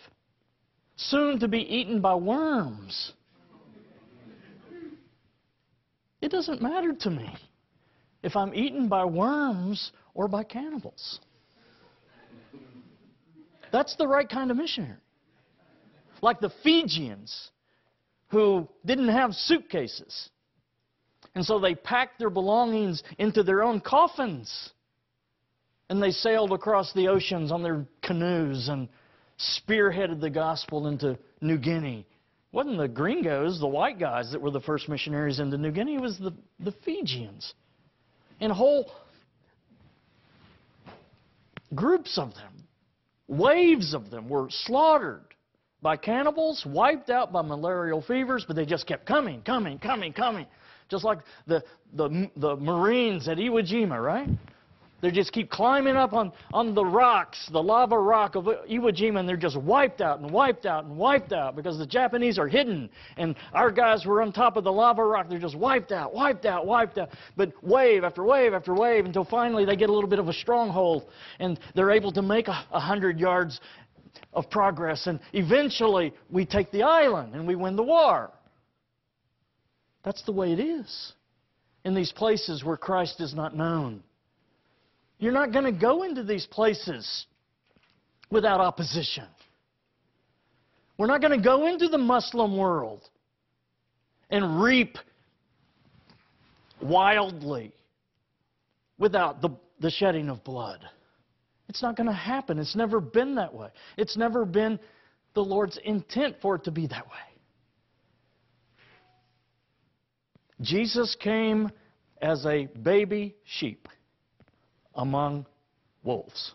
[0.96, 3.12] soon to be eaten by worms.
[6.20, 7.34] It doesn't matter to me
[8.22, 11.20] if I'm eaten by worms or by cannibals.
[13.70, 15.00] That's the right kind of missionary.
[16.22, 17.50] Like the Fijians
[18.28, 20.30] who didn't have suitcases.
[21.34, 24.70] And so they packed their belongings into their own coffins.
[25.90, 28.88] And they sailed across the oceans on their canoes and
[29.38, 32.00] spearheaded the gospel into New Guinea.
[32.00, 35.96] It wasn't the gringos, the white guys, that were the first missionaries into New Guinea.
[35.96, 37.52] It was the, the Fijians.
[38.40, 38.90] And whole
[41.74, 42.64] groups of them,
[43.28, 45.24] waves of them, were slaughtered
[45.82, 50.46] by cannibals, wiped out by malarial fevers, but they just kept coming, coming, coming, coming.
[50.88, 51.62] Just like the,
[51.92, 54.28] the, the Marines at Iwo Jima, right?
[55.04, 59.20] They just keep climbing up on, on the rocks, the lava rock of Iwo Jima,
[59.20, 62.48] and they're just wiped out and wiped out and wiped out because the Japanese are
[62.48, 62.88] hidden.
[63.18, 65.28] And our guys were on top of the lava rock.
[65.28, 67.10] They're just wiped out, wiped out, wiped out.
[67.36, 70.32] But wave after wave after wave until finally they get a little bit of a
[70.32, 71.04] stronghold
[71.38, 73.60] and they're able to make a, a hundred yards
[74.32, 75.06] of progress.
[75.06, 78.30] And eventually, we take the island and we win the war.
[80.02, 81.12] That's the way it is
[81.84, 84.02] in these places where Christ is not known.
[85.18, 87.26] You're not going to go into these places
[88.30, 89.26] without opposition.
[90.98, 93.02] We're not going to go into the Muslim world
[94.30, 94.96] and reap
[96.80, 97.72] wildly
[98.98, 99.50] without the,
[99.80, 100.80] the shedding of blood.
[101.68, 102.58] It's not going to happen.
[102.58, 103.68] It's never been that way.
[103.96, 104.78] It's never been
[105.34, 107.12] the Lord's intent for it to be that way.
[110.60, 111.70] Jesus came
[112.22, 113.88] as a baby sheep
[114.94, 115.46] among
[116.02, 116.52] wolves.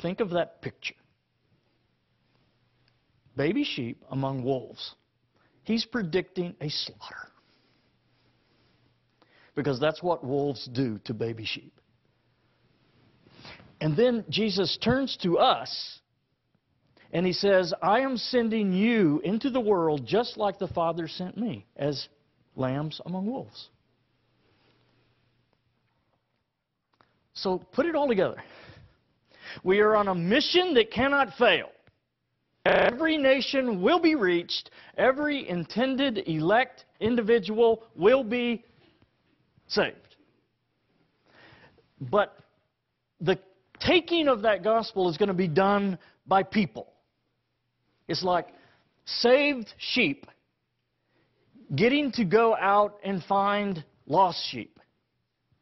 [0.00, 0.94] Think of that picture.
[3.36, 4.94] Baby sheep among wolves.
[5.64, 7.28] He's predicting a slaughter.
[9.54, 11.72] Because that's what wolves do to baby sheep.
[13.80, 16.00] And then Jesus turns to us
[17.12, 21.36] and he says, I am sending you into the world just like the Father sent
[21.36, 22.08] me, as
[22.56, 23.68] lambs among wolves.
[27.34, 28.42] So put it all together.
[29.62, 31.68] We are on a mission that cannot fail.
[32.64, 38.64] Every nation will be reached, every intended elect individual will be
[39.68, 40.16] saved.
[42.00, 42.38] But
[43.20, 43.38] the
[43.80, 46.92] taking of that gospel is going to be done by people.
[48.08, 48.48] It's like
[49.04, 50.26] saved sheep
[51.74, 54.78] getting to go out and find lost sheep.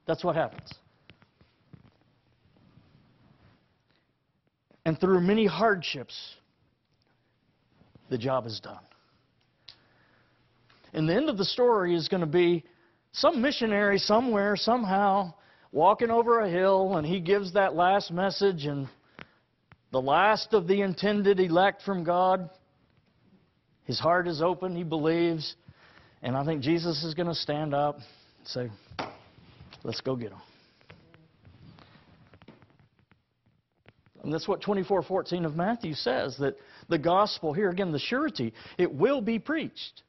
[0.06, 0.72] That's what happens.
[4.84, 6.16] And through many hardships,
[8.10, 8.80] the job is done.
[10.92, 12.64] And the end of the story is going to be
[13.12, 15.34] some missionary somewhere, somehow,
[15.70, 18.88] walking over a hill, and he gives that last message, and
[19.90, 22.50] the last of the intended elect from God.
[23.84, 25.54] His heart is open, he believes.
[26.22, 28.70] And I think Jesus is going to stand up and say,
[29.84, 30.38] Let's go get him.
[34.22, 36.56] And that's what 24:14 of Matthew says that
[36.88, 40.02] the gospel here again the surety it will be preached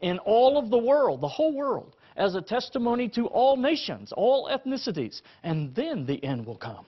[0.00, 4.48] in all of the world, the whole world, as a testimony to all nations, all
[4.48, 6.86] ethnicities, and then the end will come.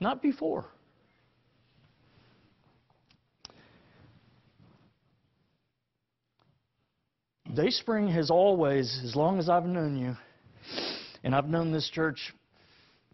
[0.00, 0.66] Not before.
[7.54, 10.14] Dayspring has always, as long as I've known you,
[11.24, 12.34] and I've known this church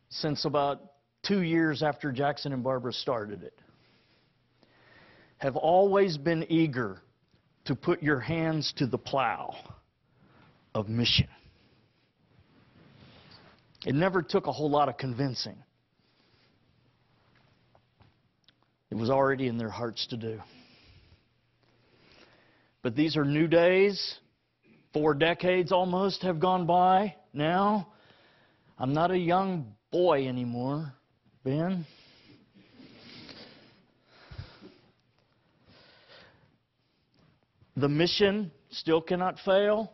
[0.09, 0.82] since about
[1.25, 3.59] two years after Jackson and Barbara started it,
[5.39, 7.01] have always been eager
[7.64, 9.55] to put your hands to the plow
[10.75, 11.29] of mission.
[13.87, 15.57] It never took a whole lot of convincing.
[18.91, 20.41] It was already in their hearts to do.
[22.83, 24.18] But these are new days.
[24.93, 27.89] Four decades almost have gone by now.
[28.79, 30.93] I'm not a young boy anymore,
[31.45, 31.86] Ben.
[37.76, 39.92] The mission still cannot fail.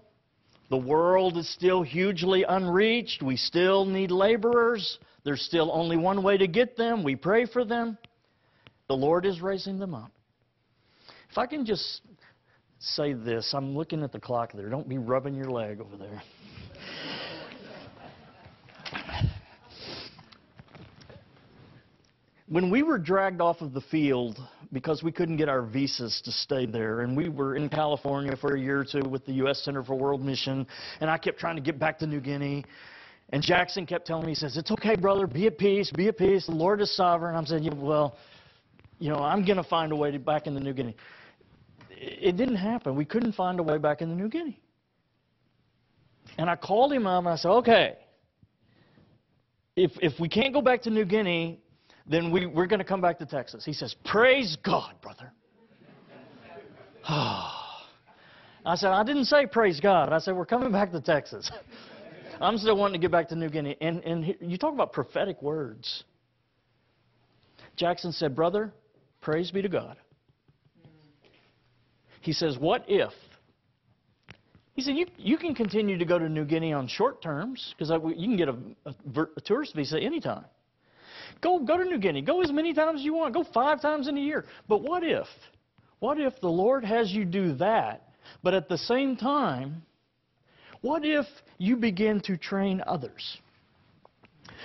[0.68, 3.22] The world is still hugely unreached.
[3.22, 4.98] We still need laborers.
[5.24, 7.02] There's still only one way to get them.
[7.02, 7.98] We pray for them.
[8.88, 10.12] The Lord is raising them up.
[11.30, 12.02] If I can just
[12.80, 13.52] say this.
[13.54, 14.68] I'm looking at the clock there.
[14.68, 16.22] Don't be rubbing your leg over there.
[22.50, 24.38] When we were dragged off of the field
[24.72, 28.54] because we couldn't get our visas to stay there, and we were in California for
[28.54, 29.62] a year or two with the U.S.
[29.64, 30.66] Center for World Mission,
[31.00, 32.64] and I kept trying to get back to New Guinea.
[33.30, 36.18] And Jackson kept telling me, he says, It's okay, brother, be at peace, be at
[36.18, 36.46] peace.
[36.46, 37.34] The Lord is sovereign.
[37.34, 38.18] I'm saying, yeah, Well,
[38.98, 40.96] you know, I'm going to find a way to back in the New Guinea
[42.00, 42.96] it didn't happen.
[42.96, 44.58] We couldn't find a way back into New Guinea.
[46.38, 47.98] And I called him up and I said, okay,
[49.76, 51.60] if, if we can't go back to New Guinea,
[52.10, 53.64] then we, we're going to come back to Texas.
[53.64, 55.32] He says, praise God, brother.
[57.08, 60.12] I said, I didn't say praise God.
[60.12, 61.50] I said, we're coming back to Texas.
[62.40, 63.76] I'm still wanting to get back to New Guinea.
[63.80, 66.04] And, and you talk about prophetic words.
[67.76, 68.72] Jackson said, brother,
[69.20, 69.96] praise be to God.
[72.20, 73.12] He says, What if?
[74.74, 77.90] He said, You, you can continue to go to New Guinea on short terms because
[78.16, 78.56] you can get a,
[78.86, 80.44] a, a tourist visa anytime.
[81.40, 82.22] Go, go to New Guinea.
[82.22, 83.34] Go as many times as you want.
[83.34, 84.44] Go five times in a year.
[84.68, 85.26] But what if?
[85.98, 88.08] What if the Lord has you do that,
[88.42, 89.82] but at the same time,
[90.80, 91.26] what if
[91.58, 93.38] you begin to train others?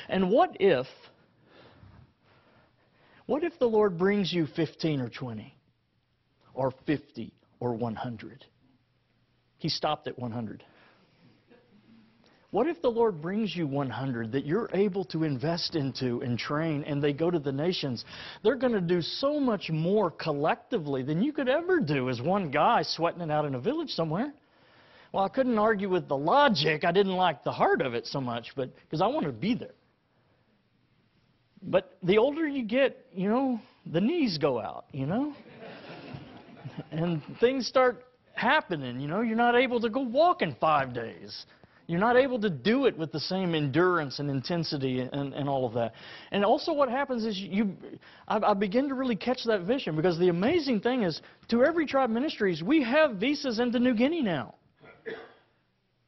[0.07, 0.87] And what if,
[3.25, 5.55] what if the Lord brings you 15 or 20
[6.55, 8.45] or 50 or 100.
[9.57, 10.63] He stopped at 100.
[12.55, 16.85] What if the Lord brings you 100 that you're able to invest into and train
[16.85, 18.05] and they go to the nations?
[18.43, 22.51] They're going to do so much more collectively than you could ever do as one
[22.51, 24.33] guy sweating it out in a village somewhere.
[25.11, 26.85] Well, I couldn't argue with the logic.
[26.85, 29.53] I didn't like the heart of it so much, but because I wanted to be
[29.53, 29.75] there.
[31.61, 35.33] But the older you get, you know, the knees go out, you know?
[36.91, 39.19] and things start happening, you know?
[39.19, 41.45] You're not able to go walk in five days.
[41.87, 45.67] You're not able to do it with the same endurance and intensity and, and all
[45.67, 45.93] of that.
[46.31, 47.75] And also, what happens is you,
[48.27, 51.85] I, I begin to really catch that vision because the amazing thing is, to every
[51.85, 54.55] tribe ministries, we have visas into New Guinea now.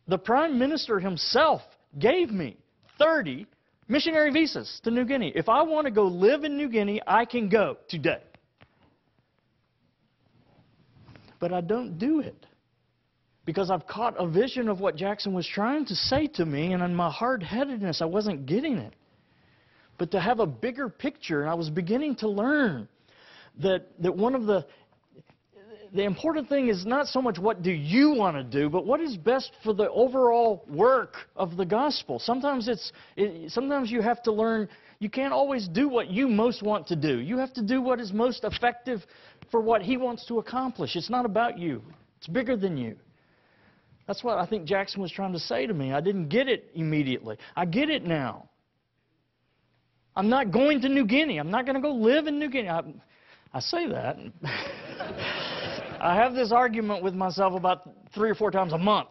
[0.08, 1.62] The Prime Minister himself
[2.00, 2.58] gave me
[2.98, 3.46] 30
[3.88, 5.32] missionary visas to New Guinea.
[5.36, 8.24] If I want to go live in New Guinea, I can go today.
[11.40, 12.48] But I don't do it
[13.48, 16.84] because I've caught a vision of what Jackson was trying to say to me, and
[16.84, 18.94] in my hard headedness, I wasn't getting it.
[19.98, 22.90] But to have a bigger picture, and I was beginning to learn
[23.64, 24.68] that, that one of the
[25.94, 29.00] the important thing is not so much what do you want to do, but what
[29.00, 32.20] is best for the overall work of the gospel.
[32.20, 34.68] Sometimes it's it, sometimes you have to learn
[35.00, 37.20] you can't always do what you most want to do.
[37.20, 39.06] You have to do what is most effective
[39.50, 40.98] for what he wants to accomplish.
[40.98, 41.82] It's not about you.
[42.18, 42.98] It's bigger than you.
[44.08, 45.92] That's what I think Jackson was trying to say to me.
[45.92, 47.38] I didn't get it immediately.
[47.56, 48.50] I get it now.
[50.16, 51.38] I'm not going to New Guinea.
[51.38, 52.70] I'm not going to go live in New Guinea.
[52.70, 52.82] I,
[53.54, 54.18] I say that.
[56.02, 59.10] I have this argument with myself about three or four times a month.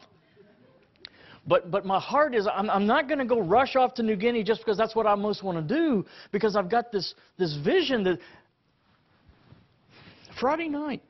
[1.47, 4.16] But, but my heart is, I'm, I'm not going to go rush off to New
[4.16, 7.57] Guinea just because that's what I most want to do, because I've got this, this
[7.62, 8.18] vision that
[10.40, 11.03] Friday night,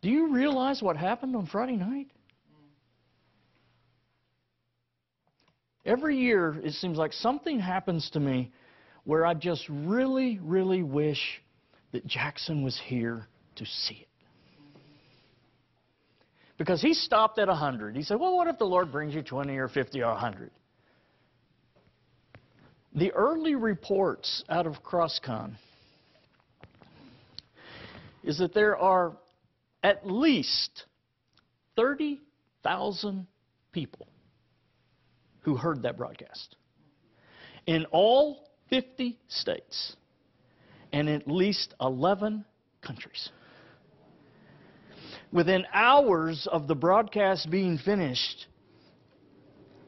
[0.00, 2.08] do you realize what happened on Friday night?
[5.84, 8.52] Every year, it seems like something happens to me
[9.04, 11.42] where I just really, really wish
[11.92, 13.26] that Jackson was here
[13.56, 14.08] to see it.
[16.58, 17.96] Because he stopped at 100.
[17.96, 20.50] He said, Well, what if the Lord brings you 20 or 50 or 100?
[22.94, 25.54] The early reports out of CrossCon
[28.24, 29.16] is that there are
[29.82, 30.84] at least
[31.76, 33.26] 30,000
[33.72, 34.08] people
[35.42, 36.56] who heard that broadcast
[37.66, 39.96] in all 50 states
[40.92, 42.44] and at least 11
[42.80, 43.28] countries.
[45.30, 48.46] Within hours of the broadcast being finished,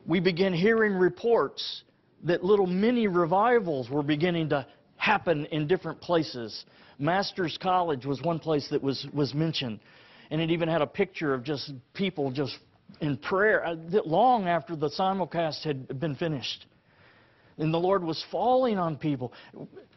[0.06, 1.84] we began hearing reports
[2.24, 6.66] that little mini revivals were beginning to happen in different places.
[6.98, 9.80] Masters College was one place that was, was mentioned,
[10.30, 12.58] and it even had a picture of just people just
[13.00, 16.66] in prayer uh, long after the simulcast had been finished.
[17.58, 19.32] And the Lord was falling on people.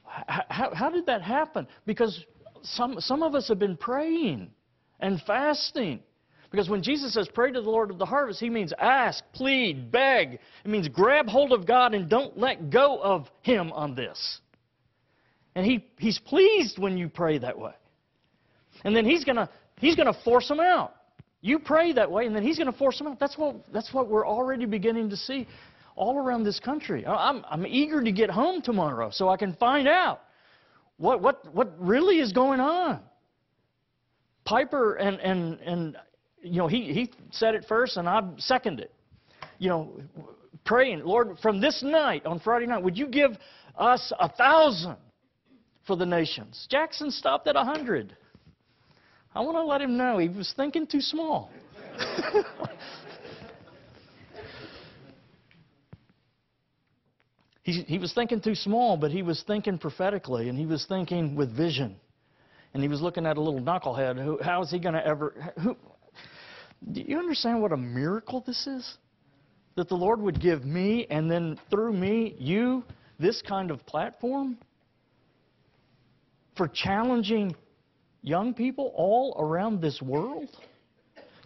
[0.06, 1.68] How, how did that happen?
[1.86, 2.26] Because
[2.62, 4.50] some, some of us have been praying
[5.00, 6.02] and fasting.
[6.52, 9.92] Because when Jesus says pray to the Lord of the harvest, he means ask, plead,
[9.92, 10.34] beg.
[10.34, 14.40] It means grab hold of God and don't let go of him on this.
[15.56, 17.74] And he, he's pleased when you pray that way.
[18.84, 20.94] And then he's going to he's going to force them out.
[21.46, 23.20] You pray that way, and then He's going to force them out.
[23.20, 25.46] That's what, that's what we're already beginning to see
[25.98, 27.06] all around this country.
[27.06, 30.22] I'm, I'm eager to get home tomorrow so I can find out
[30.96, 33.02] what, what, what really is going on.
[34.46, 35.98] Piper and, and, and
[36.42, 38.94] you know, he, he said it first, and I seconded it.
[39.60, 40.02] You know,
[40.64, 43.32] praying, Lord, from this night, on Friday night, would you give
[43.78, 44.96] us a thousand
[45.86, 46.68] for the nations?
[46.72, 48.16] Jackson stopped at a hundred.
[49.36, 51.50] I want to let him know he was thinking too small.
[57.64, 61.36] he, he was thinking too small, but he was thinking prophetically, and he was thinking
[61.36, 61.96] with vision.
[62.74, 64.42] And he was looking at a little knucklehead.
[64.44, 65.34] How is he going to ever.
[65.62, 65.76] Who,
[66.92, 68.98] do you understand what a miracle this is?
[69.76, 72.84] That the Lord would give me, and then through me, you,
[73.20, 74.58] this kind of platform
[76.56, 77.56] for challenging
[78.24, 80.50] young people all around this world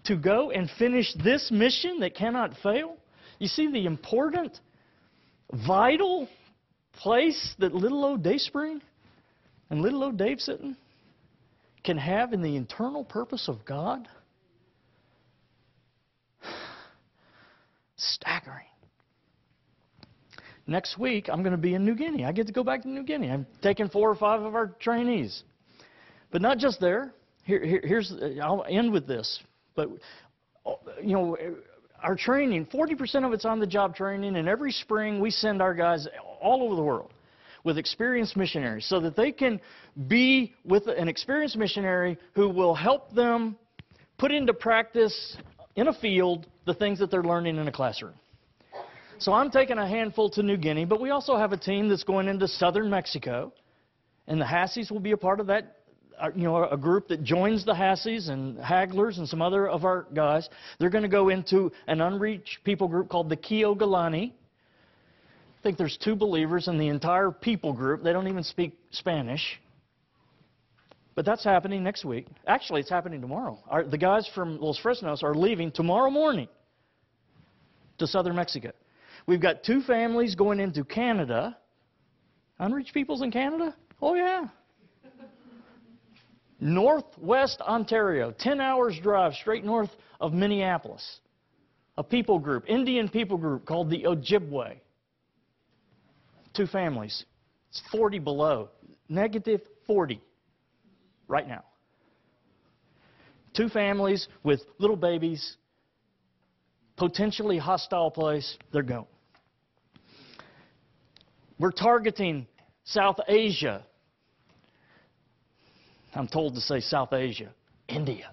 [0.06, 2.96] to go and finish this mission that cannot fail?
[3.40, 4.58] You see the important,
[5.66, 6.30] vital
[6.94, 8.82] place that little old Dayspring
[9.70, 10.78] and little old Dave Sitton
[11.84, 14.08] can have in the internal purpose of God?
[17.98, 18.66] Staggering.
[20.70, 22.26] Next week, I'm going to be in New Guinea.
[22.26, 23.32] I get to go back to New Guinea.
[23.32, 25.44] I'm taking four or five of our trainees.
[26.32, 27.14] But not just there.
[27.44, 29.40] Here, here, here's I'll end with this.
[29.76, 29.90] But
[31.02, 31.38] you know,
[32.04, 35.74] our training, 40% of it's on the job training, and every spring we send our
[35.74, 36.08] guys
[36.42, 37.12] all over the world
[37.64, 39.60] with experienced missionaries so that they can
[40.08, 43.58] be with an experienced missionary who will help them
[44.18, 45.38] put into practice
[45.76, 48.14] in a field the things that they're learning in a classroom.
[49.20, 52.04] So I'm taking a handful to New Guinea, but we also have a team that's
[52.04, 53.52] going into southern Mexico,
[54.28, 55.77] and the Hasseys will be a part of that
[56.20, 59.86] Uh, you know, a group that joins the Hasseys and Hagglers and some other of
[59.86, 60.50] our guys.
[60.80, 64.32] They're going to go into an unreached people group called the Kiogalani.
[64.32, 68.04] I think there's two believers in the entire people group.
[68.04, 69.60] They don't even speak Spanish.
[71.14, 72.28] But that's happening next week.
[72.46, 73.58] Actually, it's happening tomorrow.
[73.68, 76.48] Our, the guys from Los Fresnos are leaving tomorrow morning
[77.98, 78.72] to southern Mexico.
[79.26, 81.58] We've got two families going into Canada.
[82.60, 83.76] Unreached peoples in Canada?
[84.02, 84.46] Oh, yeah.
[86.60, 91.20] Northwest Ontario, 10 hours drive straight north of Minneapolis.
[91.98, 94.78] A people group, Indian people group called the Ojibwe.
[96.56, 97.26] Two families.
[97.70, 98.70] It's 40 below.
[99.10, 100.22] Negative 40
[101.28, 101.64] right now.
[103.56, 105.58] Two families with little babies,
[106.96, 109.06] potentially hostile place, they're going.
[111.60, 112.48] We're targeting
[112.84, 113.84] South Asia.
[116.14, 117.54] I'm told to say South Asia,
[117.88, 118.32] India.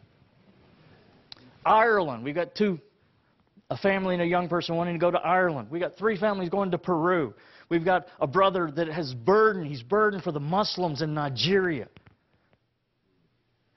[1.64, 2.78] Ireland, we've got two,
[3.70, 5.68] a family and a young person wanting to go to Ireland.
[5.70, 7.34] We've got three families going to Peru.
[7.68, 9.64] We've got a brother that has burden.
[9.64, 11.88] He's burdened for the Muslims in Nigeria.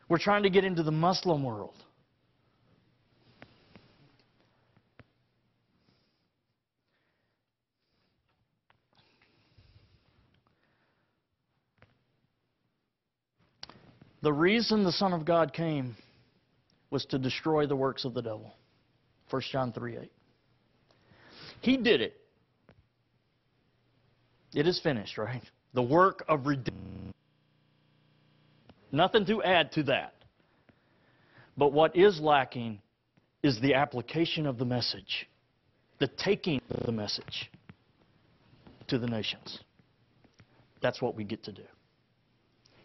[0.10, 1.76] We're trying to get into the Muslim world.
[14.28, 15.96] The reason the Son of God came
[16.90, 18.54] was to destroy the works of the devil.
[19.30, 20.12] 1 John 3 8.
[21.62, 22.20] He did it.
[24.54, 25.44] It is finished, right?
[25.74, 27.14] The work of redemption.
[28.92, 30.14] Nothing to add to that.
[31.56, 32.82] But what is lacking
[33.44, 35.30] is the application of the message,
[36.00, 37.50] the taking of the message
[38.90, 39.60] to the nations.
[40.82, 41.64] That's what we get to do.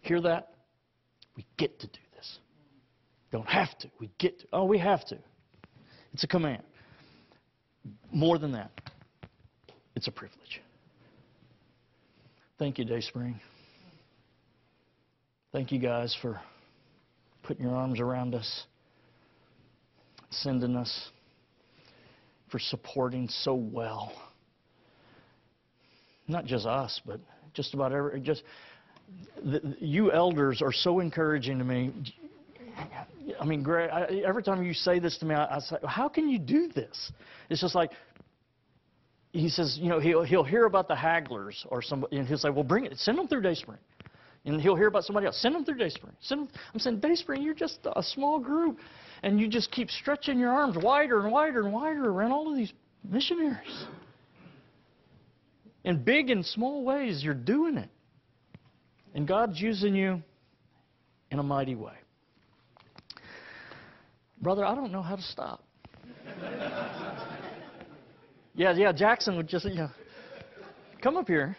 [0.03, 0.52] Hear that?
[1.37, 2.39] We get to do this.
[3.31, 3.91] Don't have to.
[3.99, 4.47] We get to.
[4.53, 5.19] Oh, we have to.
[6.13, 6.63] It's a command.
[8.13, 8.71] More than that,
[9.97, 10.61] it's a privilege.
[12.59, 13.41] Thank you, Dayspring.
[15.53, 16.41] Thank you guys for
[17.43, 18.65] putting your arms around us,
[20.31, 21.11] sending us,
[22.51, 24.13] for supporting so well.
[26.29, 27.21] Not just us, but
[27.55, 28.43] just about every just
[29.45, 31.93] the, you elders are so encouraging to me.
[33.41, 36.09] I mean, Greg, I, every time you say this to me, I, I say, how
[36.09, 37.13] can you do this?
[37.49, 37.91] It's just like,
[39.33, 42.51] he says, you know, he'll, he'll hear about the Hagglers or somebody, and he'll say,
[42.51, 43.79] well, bring it, send them through Dayspring.
[44.45, 45.41] And he'll hear about somebody else.
[45.41, 46.15] Send them through Dayspring.
[46.21, 46.49] Send them.
[46.75, 48.79] I'm saying, Dayspring, you're just a small group.
[49.23, 52.57] And you just keep stretching your arms wider and wider and wider around all of
[52.57, 52.73] these
[53.09, 53.85] missionaries.
[55.85, 57.89] In big and small ways, you're doing it.
[59.15, 60.23] And God's using you
[61.31, 61.95] in a mighty way.
[64.41, 65.63] Brother, I don't know how to stop.
[68.55, 69.91] yeah, yeah, Jackson would just, you know,
[71.01, 71.57] come up here.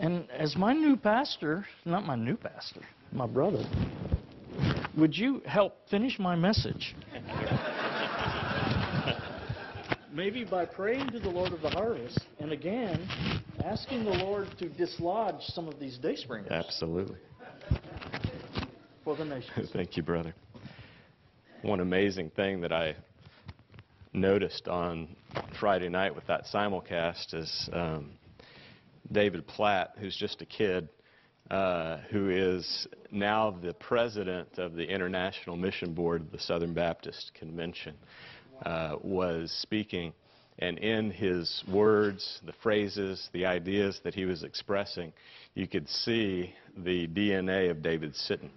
[0.00, 2.80] And as my new pastor, not my new pastor,
[3.12, 3.62] my brother,
[4.96, 6.94] would you help finish my message?
[10.12, 13.08] Maybe by praying to the Lord of the harvest, and again,
[13.64, 16.52] asking the Lord to dislodge some of these day springers.
[16.52, 17.18] Absolutely.
[19.04, 19.70] For the nations.
[19.72, 20.34] Thank you, brother.
[21.62, 22.96] One amazing thing that I
[24.12, 25.14] noticed on
[25.58, 28.12] Friday night with that simulcast is um,
[29.12, 30.88] David Platt, who's just a kid,
[31.50, 37.32] uh, who is now the president of the International Mission Board of the Southern Baptist
[37.34, 37.94] Convention
[38.64, 40.12] uh, was speaking,
[40.58, 45.12] and in his words, the phrases, the ideas that he was expressing,
[45.54, 48.50] you could see the DNA of David Sitton.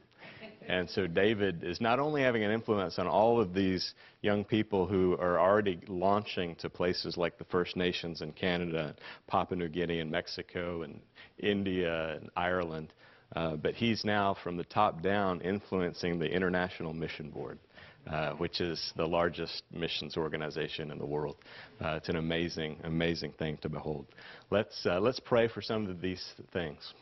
[0.68, 4.86] And so David is not only having an influence on all of these young people
[4.86, 8.96] who are already launching to places like the First Nations in Canada,
[9.28, 11.02] Papua New Guinea and Mexico and
[11.38, 12.94] India and Ireland,
[13.36, 17.60] uh, but he's now from the top down influencing the International Mission Board.
[18.06, 21.38] Uh, which is the largest missions organization in the world.
[21.80, 24.06] Uh, it's an amazing, amazing thing to behold.
[24.52, 26.94] Let's, uh, let's pray for some of these things.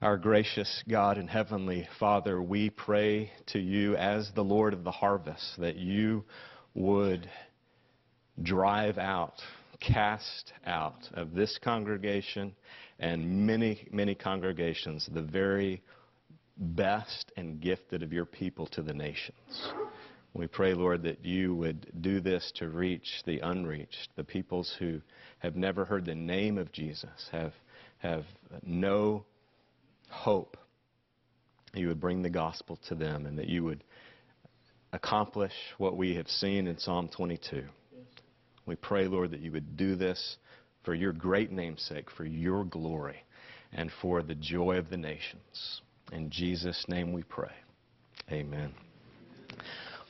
[0.00, 4.92] Our gracious God and Heavenly Father, we pray to you as the Lord of the
[4.92, 6.24] harvest that you
[6.74, 7.28] would
[8.40, 9.42] drive out,
[9.80, 12.54] cast out of this congregation
[13.00, 15.82] and many, many congregations the very
[16.56, 19.72] best and gifted of your people to the nations.
[20.34, 25.00] We pray, Lord, that you would do this to reach the unreached, the peoples who
[25.38, 27.52] have never heard the name of Jesus, have,
[27.98, 28.24] have
[28.64, 29.24] no
[30.08, 30.56] hope,
[31.72, 33.84] you would bring the gospel to them and that you would
[34.92, 37.64] accomplish what we have seen in Psalm 22.
[38.66, 40.36] We pray, Lord, that you would do this
[40.84, 43.16] for your great namesake, for your glory,
[43.72, 45.82] and for the joy of the nations.
[46.14, 47.50] In Jesus' name we pray.
[48.30, 48.72] Amen.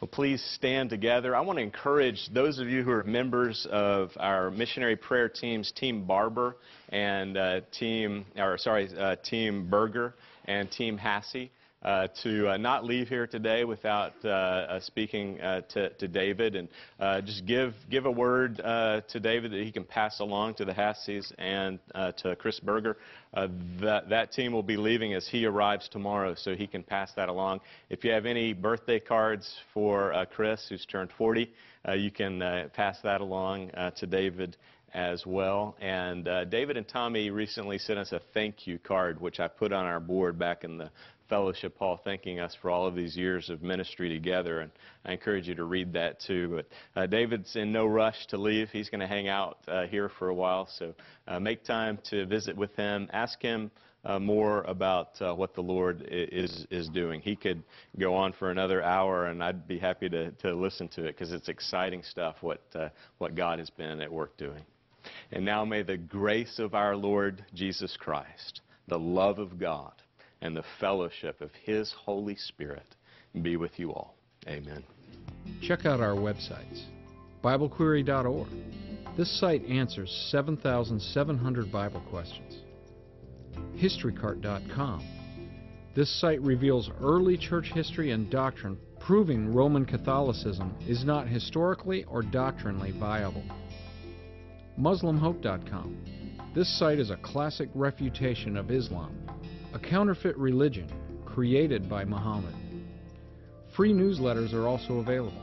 [0.01, 1.35] Well, please stand together.
[1.35, 5.73] I want to encourage those of you who are members of our missionary prayer teams,
[5.73, 6.57] Team Barber
[6.91, 11.49] and uh, Team, or sorry, uh, Team Berger and Team Hassey
[11.85, 16.57] uh, to uh, not leave here today without uh, uh speaking uh, to, to, David
[16.57, 16.69] and
[17.27, 21.33] just give give a word to David that he can pass along to the Hasseys
[21.39, 21.79] and
[22.17, 22.97] to Chris Berger.
[23.35, 27.29] that that team will be leaving as he arrives tomorrow, so he can pass that
[27.29, 27.61] along.
[27.91, 31.53] If you have any birthday cards for Chris, who's turned 40,
[31.97, 34.57] you can pass that along to David
[34.95, 35.77] as well.
[35.81, 39.73] And uh, David and Tommy recently sent us a thank you card, which I put
[39.73, 40.91] on our board back in the
[41.29, 44.61] fellowship hall thanking us for all of these years of ministry together.
[44.61, 44.71] And
[45.05, 46.49] I encourage you to read that too.
[46.95, 48.71] But uh, David's in no rush to leave.
[48.71, 50.69] He's going to hang out uh, here for a while.
[50.79, 50.95] So
[51.27, 53.09] uh, make time to visit with him.
[53.13, 53.71] Ask him.
[54.07, 57.23] Uh, more about uh, what the Lord is is doing.
[57.23, 57.63] He could
[57.99, 61.33] go on for another hour, and I'd be happy to, to listen to it because
[61.33, 62.37] it's exciting stuff.
[62.43, 64.61] What uh, what God has been at work doing.
[65.33, 69.93] And now may the grace of our Lord Jesus Christ, the love of God,
[70.45, 72.95] and the fellowship of His Holy Spirit
[73.43, 74.15] be with you all.
[74.47, 74.85] Amen.
[75.63, 76.83] Check out our websites
[77.43, 78.49] BibleQuery.org.
[79.17, 82.59] This site answers 7,700 Bible questions.
[83.77, 85.09] HistoryCart.com.
[85.95, 92.23] This site reveals early church history and doctrine proving Roman Catholicism is not historically or
[92.23, 93.45] doctrinally viable.
[94.79, 95.97] MuslimHope.com.
[96.55, 99.17] This site is a classic refutation of Islam
[99.75, 100.89] a counterfeit religion
[101.27, 102.55] created by Muhammad.
[103.77, 105.43] Free newsletters are also available.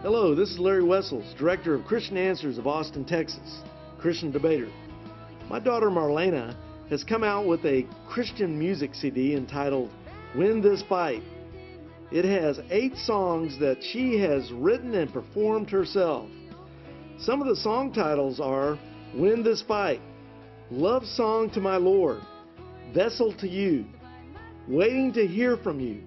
[0.00, 3.60] Hello, this is Larry Wessels, Director of Christian Answers of Austin, Texas,
[3.98, 4.70] Christian debater.
[5.50, 6.56] My daughter Marlena
[6.88, 9.90] has come out with a Christian music CD entitled
[10.34, 11.22] Win This Fight.
[12.10, 16.30] It has eight songs that she has written and performed herself.
[17.18, 18.78] Some of the song titles are
[19.14, 20.00] Win this fight.
[20.70, 22.22] Love song to my Lord.
[22.94, 23.84] Vessel to you.
[24.66, 26.02] Waiting to hear from you.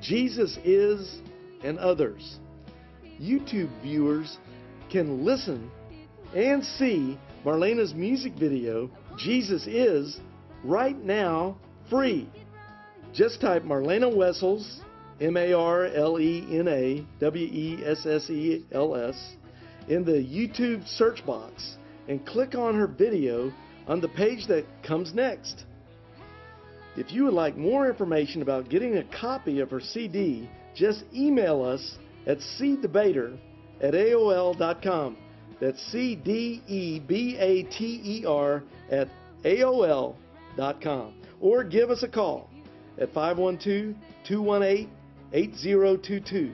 [0.00, 1.20] Jesus is
[1.62, 2.40] and others.
[3.20, 4.38] YouTube viewers
[4.90, 5.70] can listen
[6.34, 10.18] and see Marlena's music video, Jesus Is,
[10.64, 11.56] right now
[11.88, 12.28] free.
[13.12, 14.80] Just type Marlena Wessels,
[15.20, 19.36] M A R L E N A W E S S E L S,
[19.86, 21.76] in the YouTube search box
[22.08, 23.52] and click on her video
[23.86, 25.64] on the page that comes next.
[26.96, 31.62] If you would like more information about getting a copy of her CD, just email
[31.62, 31.96] us
[32.26, 33.38] at cdebater
[33.80, 35.16] at AOL.com.
[35.60, 39.08] That's C D E B A T E R at
[39.44, 41.14] AOL.com.
[41.40, 42.50] Or give us a call
[42.98, 43.94] at 512
[44.26, 44.90] 218
[45.32, 46.52] 8022.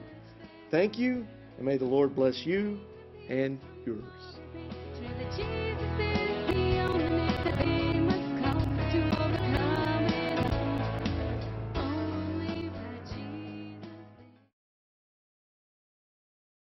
[0.71, 1.25] Thank you,
[1.57, 2.79] and may the Lord bless you
[3.29, 4.28] and yours.